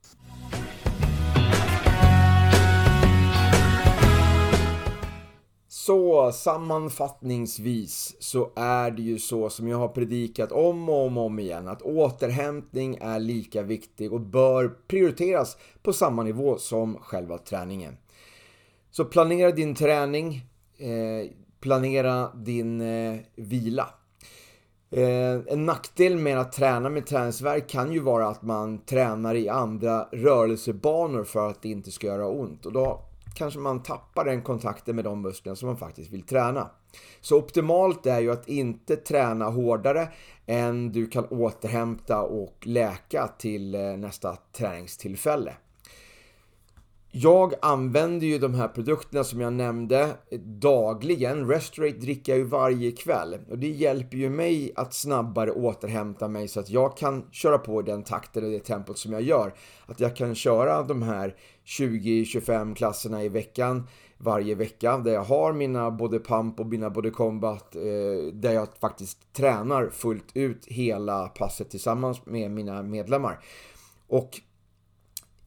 Så 5.86 6.32
sammanfattningsvis 6.32 8.16
så 8.20 8.52
är 8.56 8.92
det 8.92 9.02
ju 9.02 9.20
så 9.20 9.50
som 9.50 9.68
jag 9.68 9.78
har 9.78 9.88
predikat 9.88 10.52
om 10.52 10.90
och 10.90 11.06
om, 11.06 11.18
och 11.18 11.26
om 11.26 11.40
igen 11.40 11.68
att 11.68 11.82
återhämtning 11.82 12.98
är 13.02 13.20
lika 13.20 13.62
viktig 13.62 14.14
och 14.14 14.22
bör 14.22 14.68
prioriteras 14.88 15.58
på 15.82 15.94
samma 15.94 16.24
nivå 16.24 16.58
som 16.58 16.98
själva 16.98 17.38
träningen. 17.38 17.98
Så 18.92 19.06
planera 19.06 19.52
din 19.52 19.76
träning, 19.76 20.46
eh, 20.78 21.32
planera 21.60 22.32
din 22.36 22.82
eh, 22.82 23.20
vila. 23.36 23.90
Eh, 24.92 25.40
en 25.48 25.66
nackdel 25.66 26.18
med 26.18 26.40
att 26.40 26.52
träna 26.52 26.90
med 26.90 27.06
träningsvärk 27.06 27.70
kan 27.70 27.92
ju 27.92 28.00
vara 28.00 28.28
att 28.28 28.42
man 28.42 28.86
tränar 28.86 29.36
i 29.36 29.50
andra 29.50 30.08
rörelsebanor 30.12 31.24
för 31.24 31.50
att 31.50 31.62
det 31.62 31.70
inte 31.70 31.92
ska 31.92 32.08
göra 32.08 32.28
ont. 32.28 32.66
Och 32.66 32.74
då 32.74 33.09
kanske 33.40 33.60
man 33.60 33.84
tappar 33.84 34.26
den 34.26 34.42
kontakten 34.42 34.96
med 34.96 35.06
de 35.06 35.22
musklerna 35.22 35.56
som 35.56 35.68
man 35.68 35.78
faktiskt 35.78 36.12
vill 36.12 36.24
träna. 36.24 36.70
Så 37.22 37.38
optimalt 37.38 38.06
är 38.06 38.20
ju 38.20 38.32
att 38.32 38.48
inte 38.50 38.96
träna 38.96 39.46
hårdare 39.46 40.08
än 40.46 40.92
du 40.92 41.08
kan 41.08 41.26
återhämta 41.26 42.22
och 42.22 42.58
läka 42.64 43.28
till 43.38 43.76
eh, 43.76 43.82
nästa 43.82 44.38
träningstillfälle. 44.52 45.54
Jag 47.12 47.54
använder 47.62 48.28
ju 48.28 48.40
de 48.40 48.54
här 48.54 48.68
produkterna 48.68 49.24
som 49.24 49.42
jag 49.42 49.54
nämnde 49.54 50.10
dagligen. 50.44 51.48
Restorate 51.48 51.98
dricker 51.98 52.32
jag 52.32 52.40
ju 52.40 52.46
varje 52.46 52.92
kväll 52.92 53.38
och 53.50 53.60
det 53.60 53.68
hjälper 53.68 54.18
ju 54.18 54.30
mig 54.30 54.72
att 54.76 54.94
snabbare 54.94 55.52
återhämta 55.52 56.28
mig 56.28 56.48
så 56.48 56.60
att 56.60 56.70
jag 56.70 56.98
kan 56.98 57.26
köra 57.32 57.58
på 57.58 57.82
den 57.82 58.04
takten 58.04 58.44
och 58.44 58.52
det 58.52 58.60
tempot 58.60 58.98
som 58.98 59.14
jag 59.14 59.22
gör. 59.22 59.54
Att 59.86 60.00
jag 60.00 60.16
kan 60.16 60.36
köra 60.36 60.84
de 60.84 61.02
här 61.02 61.36
20-25 61.66 62.76
klasserna 62.76 63.24
i 63.24 63.30
veckan 63.30 63.88
varje 64.18 64.56
vecka 64.56 64.98
där 64.98 65.12
jag 65.12 65.24
har 65.24 65.54
mina 65.54 65.92
både 65.92 66.20
pump 66.20 66.60
och 66.60 66.66
mina 66.66 66.90
både 66.90 67.10
combat 67.10 67.76
eh, 67.76 68.34
där 68.34 68.54
jag 68.54 68.68
faktiskt 68.82 69.34
tränar 69.34 69.90
fullt 69.90 70.32
ut 70.34 70.66
hela 70.66 71.28
passet 71.28 71.70
tillsammans 71.70 72.26
med 72.26 72.52
mina 72.52 72.84
medlemmar. 72.84 73.40
Och 74.08 74.42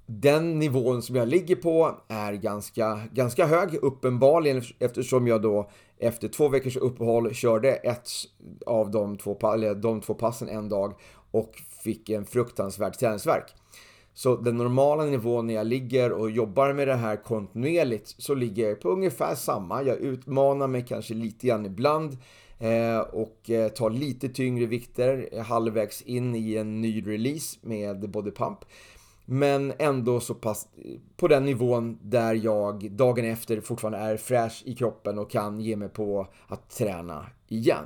den 0.06 0.58
nivån 0.58 1.02
som 1.02 1.16
jag 1.16 1.28
ligger 1.28 1.56
på 1.56 1.96
är 2.08 2.32
ganska, 2.32 3.00
ganska 3.12 3.46
hög, 3.46 3.74
uppenbarligen 3.74 4.62
eftersom 4.78 5.26
jag 5.26 5.42
då 5.42 5.70
efter 5.98 6.28
två 6.28 6.48
veckors 6.48 6.76
uppehåll 6.76 7.34
körde 7.34 7.72
ett 7.72 8.08
av 8.66 8.90
de 8.90 9.16
två, 9.16 9.38
eller 9.54 9.74
de 9.74 10.00
två 10.00 10.14
passen 10.14 10.48
en 10.48 10.68
dag 10.68 10.94
och 11.30 11.62
fick 11.84 12.10
en 12.10 12.24
fruktansvärd 12.24 12.98
träningsvärk. 12.98 13.54
Så 14.14 14.36
den 14.36 14.56
normala 14.56 15.04
nivån 15.04 15.46
när 15.46 15.54
jag 15.54 15.66
ligger 15.66 16.12
och 16.12 16.30
jobbar 16.30 16.72
med 16.72 16.88
det 16.88 16.94
här 16.94 17.16
kontinuerligt 17.16 18.14
så 18.18 18.34
ligger 18.34 18.68
jag 18.68 18.80
på 18.80 18.88
ungefär 18.88 19.34
samma. 19.34 19.82
Jag 19.82 19.98
utmanar 19.98 20.68
mig 20.68 20.84
kanske 20.88 21.14
lite 21.14 21.46
grann 21.46 21.66
ibland 21.66 22.18
eh, 22.58 22.98
och 22.98 23.50
eh, 23.50 23.68
tar 23.68 23.90
lite 23.90 24.28
tyngre 24.28 24.66
vikter 24.66 25.42
halvvägs 25.42 26.02
in 26.02 26.34
i 26.34 26.56
en 26.56 26.80
ny 26.80 27.06
release 27.06 27.58
med 27.62 28.10
Body 28.10 28.30
Pump. 28.30 28.58
Men 29.32 29.72
ändå 29.78 30.20
så 30.20 30.34
pass 30.34 30.68
på 31.16 31.28
den 31.28 31.44
nivån 31.44 31.98
där 32.02 32.34
jag 32.34 32.90
dagen 32.90 33.24
efter 33.24 33.60
fortfarande 33.60 33.98
är 33.98 34.16
fräsch 34.16 34.62
i 34.66 34.74
kroppen 34.74 35.18
och 35.18 35.30
kan 35.30 35.60
ge 35.60 35.76
mig 35.76 35.88
på 35.88 36.26
att 36.46 36.70
träna 36.70 37.26
igen. 37.48 37.84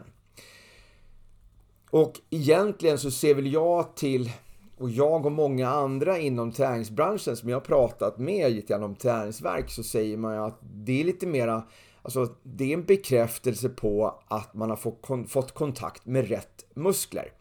Och 1.90 2.20
egentligen 2.30 2.98
så 2.98 3.10
ser 3.10 3.34
väl 3.34 3.52
jag 3.52 3.96
till, 3.96 4.30
och 4.78 4.90
jag 4.90 5.26
och 5.26 5.32
många 5.32 5.68
andra 5.68 6.18
inom 6.18 6.52
träningsbranschen 6.52 7.36
som 7.36 7.48
jag 7.48 7.56
har 7.56 7.64
pratat 7.64 8.18
med 8.18 8.52
lite 8.52 8.72
grann 8.72 8.82
om 8.82 8.94
träningsverk 8.94 9.70
så 9.70 9.82
säger 9.82 10.16
man 10.16 10.34
ju 10.34 10.40
att 10.40 10.58
det 10.62 11.00
är 11.00 11.04
lite 11.04 11.26
mera, 11.26 11.62
alltså 12.02 12.28
det 12.42 12.64
är 12.64 12.74
en 12.74 12.84
bekräftelse 12.84 13.68
på 13.68 14.20
att 14.28 14.54
man 14.54 14.70
har 14.70 15.26
fått 15.26 15.54
kontakt 15.54 16.06
med 16.06 16.28
rätt 16.28 16.64
muskler. 16.74 17.32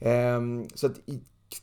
Ehm, 0.00 0.66
så 0.74 0.86
att 0.86 1.00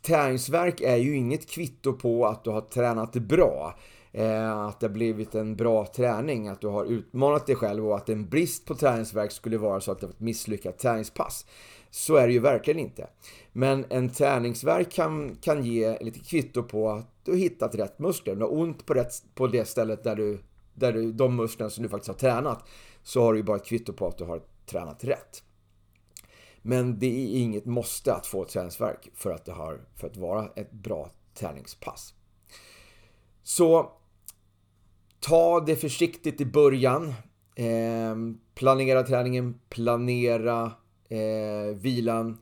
träningsverk 0.01 0.81
är 0.81 0.95
ju 0.95 1.15
inget 1.15 1.49
kvitto 1.49 1.93
på 1.93 2.25
att 2.25 2.43
du 2.43 2.49
har 2.49 2.61
tränat 2.61 3.13
bra. 3.13 3.75
Eh, 4.11 4.59
att 4.59 4.79
det 4.79 4.87
har 4.87 4.93
blivit 4.93 5.35
en 5.35 5.55
bra 5.55 5.85
träning, 5.85 6.47
att 6.47 6.61
du 6.61 6.67
har 6.67 6.85
utmanat 6.85 7.47
dig 7.47 7.55
själv 7.55 7.87
och 7.87 7.95
att 7.95 8.09
en 8.09 8.29
brist 8.29 8.65
på 8.65 8.75
träningsverk 8.75 9.31
skulle 9.31 9.57
vara 9.57 9.81
så 9.81 9.91
att 9.91 9.99
det 9.99 10.05
var 10.05 10.13
ett 10.13 10.19
misslyckat 10.19 10.79
träningspass. 10.79 11.45
Så 11.89 12.15
är 12.15 12.27
det 12.27 12.33
ju 12.33 12.39
verkligen 12.39 12.79
inte. 12.79 13.07
Men 13.53 13.85
en 13.89 14.09
träningsverk 14.09 14.91
kan, 14.91 15.35
kan 15.35 15.63
ge 15.63 15.97
lite 15.99 16.19
kvitto 16.19 16.63
på 16.63 16.89
att 16.89 17.25
du 17.25 17.31
har 17.31 17.37
hittat 17.37 17.75
rätt 17.75 17.99
muskler. 17.99 18.35
Du 18.35 18.41
har 18.41 18.53
ont 18.53 18.85
på, 18.85 18.93
rätt, 18.93 19.13
på 19.35 19.47
det 19.47 19.65
stället 19.65 20.03
där 20.03 20.15
du, 20.15 20.39
där 20.73 20.93
du, 20.93 21.11
de 21.11 21.35
musklerna 21.35 21.69
som 21.69 21.83
du 21.83 21.89
faktiskt 21.89 22.07
har 22.07 22.29
tränat. 22.29 22.63
så 23.03 23.21
har 23.21 23.33
du 23.33 23.39
ju 23.39 23.43
bara 23.43 23.57
ett 23.57 23.65
kvitto 23.65 23.93
på 23.93 24.07
att 24.07 24.17
du 24.17 24.23
har 24.23 24.41
tränat 24.65 25.03
rätt. 25.03 25.43
Men 26.67 26.99
det 26.99 27.05
är 27.05 27.41
inget 27.41 27.65
måste 27.65 28.13
att 28.13 28.27
få 28.27 28.45
träningsverk 28.45 29.09
för 29.13 29.31
att, 29.31 29.45
det 29.45 29.51
har, 29.51 29.81
för 29.95 30.07
att 30.07 30.17
vara 30.17 30.49
ett 30.55 30.71
bra 30.71 31.11
träningspass. 31.33 32.13
Så 33.43 33.91
ta 35.19 35.59
det 35.59 35.75
försiktigt 35.75 36.41
i 36.41 36.45
början. 36.45 37.13
Eh, 37.55 38.15
planera 38.55 39.03
träningen, 39.03 39.59
planera 39.69 40.71
eh, 41.09 41.75
vilan 41.75 42.37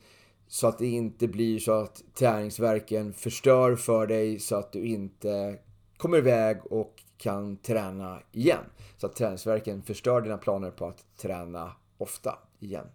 så 0.47 0.67
att 0.67 0.79
det 0.79 0.87
inte 0.87 1.27
blir 1.27 1.59
så 1.59 1.71
att 1.71 2.03
träningsverken 2.13 3.13
förstör 3.13 3.75
för 3.75 4.07
dig 4.07 4.39
så 4.39 4.55
att 4.55 4.71
du 4.71 4.85
inte 4.85 5.59
kommer 5.97 6.17
iväg 6.17 6.57
och 6.69 7.03
kan 7.17 7.57
träna 7.57 8.19
igen. 8.31 8.63
Så 8.97 9.05
att 9.05 9.15
träningsverken 9.15 9.81
förstör 9.81 10.21
dina 10.21 10.37
planer 10.37 10.71
på 10.71 10.85
att 10.85 11.17
träna 11.17 11.71
ofta 11.97 12.39
igen. 12.59 12.87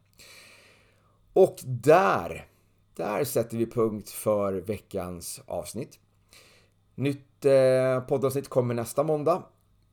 Och 1.33 1.57
där, 1.65 2.47
där 2.97 3.25
sätter 3.25 3.57
vi 3.57 3.67
punkt 3.67 4.11
för 4.11 4.53
veckans 4.53 5.41
avsnitt. 5.47 5.99
Nytt 6.95 7.45
eh, 7.45 8.01
poddavsnitt 8.01 8.49
kommer 8.49 8.75
nästa 8.75 9.03
måndag, 9.03 9.43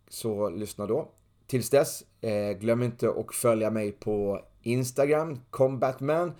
så 0.10 0.50
lyssna 0.50 0.86
då. 0.86 1.12
Tills 1.48 1.70
dess, 1.70 2.04
eh, 2.22 2.58
glöm 2.58 2.84
inte 2.84 3.10
att 3.10 3.36
följa 3.36 3.70
mig 3.70 3.92
på 3.92 4.42
Instagram, 4.62 5.40
combatman, 5.50 6.34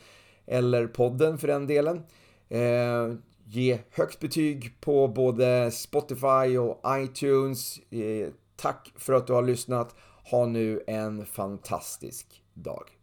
eller 0.46 0.88
podden 0.88 1.38
för 1.38 1.48
den 1.48 1.68
delen. 1.68 2.04
Eh, 2.50 3.14
ge 3.46 3.80
högt 3.92 4.20
betyg 4.20 4.82
på 4.82 5.08
både 5.08 5.72
Spotify 5.72 6.58
och 6.58 6.82
iTunes. 6.88 7.80
Eh, 7.92 8.30
tack 8.56 8.94
för 8.96 9.14
att 9.14 9.28
du 9.28 9.34
har 9.34 9.44
lyssnat. 9.44 9.96
Ha 10.32 10.46
nu 10.46 10.84
en 10.88 11.26
fantastisk 11.26 12.44
dag. 12.54 12.95